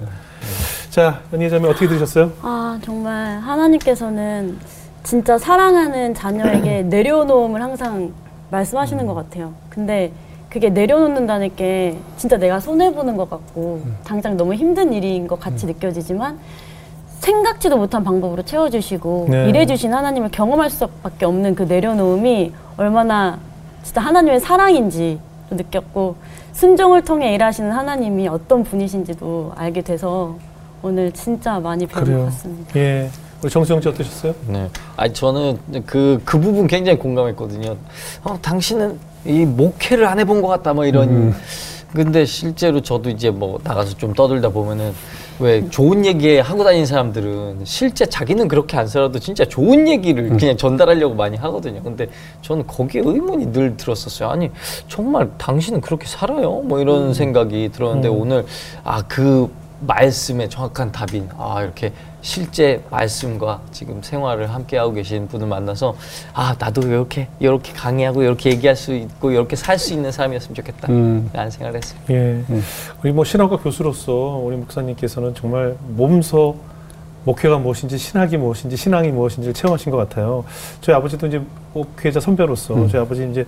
[0.90, 2.30] 자, 연희자매 어떻게 들으셨어요?
[2.42, 4.56] 아 정말 하나님께서는
[5.02, 8.12] 진짜 사랑하는 자녀에게 내려놓음을 항상
[8.50, 9.52] 말씀하시는 것 같아요.
[9.68, 10.12] 근데
[10.48, 15.66] 그게 내려놓는다는 게 진짜 내가 손해 보는 것 같고 당장 너무 힘든 일인 것 같이
[15.66, 16.38] 느껴지지만
[17.18, 19.48] 생각지도 못한 방법으로 채워주시고 네.
[19.48, 23.38] 일해주신 하나님을 경험할 수밖에 없는 그 내려놓음이 얼마나
[23.82, 25.18] 진짜 하나님의 사랑인지
[25.50, 26.16] 또 느꼈고
[26.52, 30.36] 순종을 통해 일하시는 하나님이 어떤 분이신지도 알게 돼서
[30.82, 32.18] 오늘 진짜 많이 배운.
[32.18, 32.78] 것 같습니다.
[32.78, 33.10] 예.
[33.44, 34.34] 우리 정수영 씨 어떠셨어요?
[34.46, 34.70] 네.
[34.96, 37.76] 아니 저는 그그 부분 굉장히 공감했거든요.
[38.22, 41.34] 어, 당신은 이 목회를 안 해본 것 같다 뭐 이런.
[41.92, 44.94] 근데 실제로 저도 이제 뭐 나가서 좀 떠들다 보면은
[45.38, 50.56] 왜 좋은 얘기 하고 다니는 사람들은 실제 자기는 그렇게 안 살아도 진짜 좋은 얘기를 그냥
[50.56, 51.82] 전달하려고 많이 하거든요.
[51.82, 52.08] 근데
[52.40, 54.30] 저는 거기에 의문이 늘 들었었어요.
[54.30, 54.50] 아니
[54.88, 56.62] 정말 당신은 그렇게 살아요?
[56.62, 58.46] 뭐 이런 생각이 들었는데 오늘
[58.84, 65.94] 아그 말씀의 정확한 답인 아 이렇게 실제 말씀과 지금 생활을 함께 하고 계신 분을 만나서
[66.32, 70.88] 아 나도 이렇게 이렇게 강의하고 이렇게 얘기할 수 있고 이렇게 살 수 있는 삶이었으면 좋겠다
[70.90, 71.28] 음.
[71.32, 72.00] 라는 생각을 했어요.
[72.10, 72.42] 예.
[73.02, 76.56] 우리 뭐 신학과 교수로서 우리 목사님께서는 정말 몸소
[77.24, 80.44] 목회가 무엇인지 신학이 무엇인지 신앙이 무엇인지를 체험하신 것 같아요.
[80.80, 81.42] 저희 아버지도 이제
[81.74, 83.44] 목회자 선배로서 저희 아버지 이제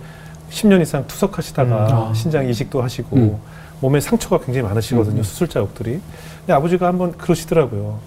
[0.51, 2.09] 10년 이상 투석하시다가 음.
[2.09, 2.13] 아.
[2.13, 3.37] 신장 이식도 하시고 음.
[3.79, 5.17] 몸에 상처가 굉장히 많으시거든요.
[5.19, 5.23] 음.
[5.23, 5.99] 수술 자국들이.
[6.39, 7.99] 근데 아버지가 한번 그러시더라고요.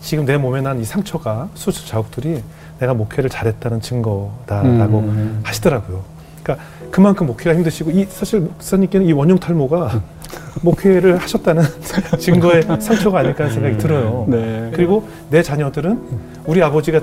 [0.00, 2.42] 지금 내 몸에 난 이 상처가 수술 자국들이
[2.78, 5.40] 내가 목회를 잘했다는 증거다라고 음.
[5.42, 6.02] 하시더라고요.
[6.42, 10.00] 그러니까 그만큼 목회가 힘드시고 이 사실 목사님께는 이 원형 탈모가
[10.62, 11.62] 목회를 하셨다는
[12.18, 14.24] 증거의 상처가 아닐까 하는 생각이 들어요.
[14.28, 14.70] 네.
[14.74, 16.00] 그리고 내 자녀들은
[16.46, 17.00] 우리 아버지가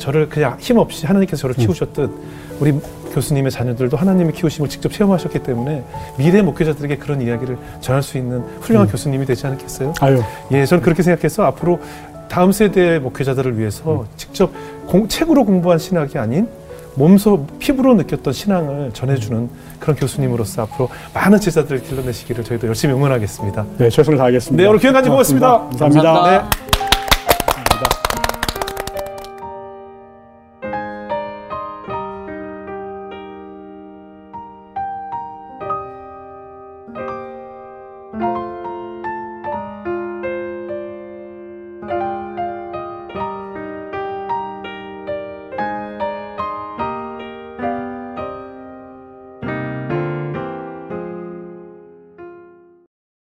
[0.00, 2.10] 저를 그냥 힘없이 하나님께서 저를 키우셨듯
[2.58, 2.72] 우리
[3.12, 5.84] 교수님의 자녀들도 하나님의 키우심을 직접 체험하셨기 때문에
[6.16, 9.92] 미래 목회자들에게 그런 이야기를 전할 수 있는 훌륭한 교수님이 되지 않겠어요?
[10.00, 10.22] 아유
[10.52, 11.80] 예, 저는 그렇게 생각해서 앞으로
[12.28, 14.50] 다음 세대의 목회자들을 위해서 직접
[14.86, 16.48] 공- 책으로 공부한 신학이 아닌
[16.94, 19.48] 몸소 피부로 느꼈던 신앙을 전해주는
[19.80, 23.66] 그런 교수님으로서 앞으로 많은 제자들을 길러내시기를 저희도 열심히 응원하겠습니다.
[23.78, 25.58] 네 최선을 다하겠습니다 네, 오늘 귀한 간증 고맙습니다.
[25.58, 26.02] 감사합니다.
[26.12, 26.48] 감사합니다.
[26.80, 26.89] 네.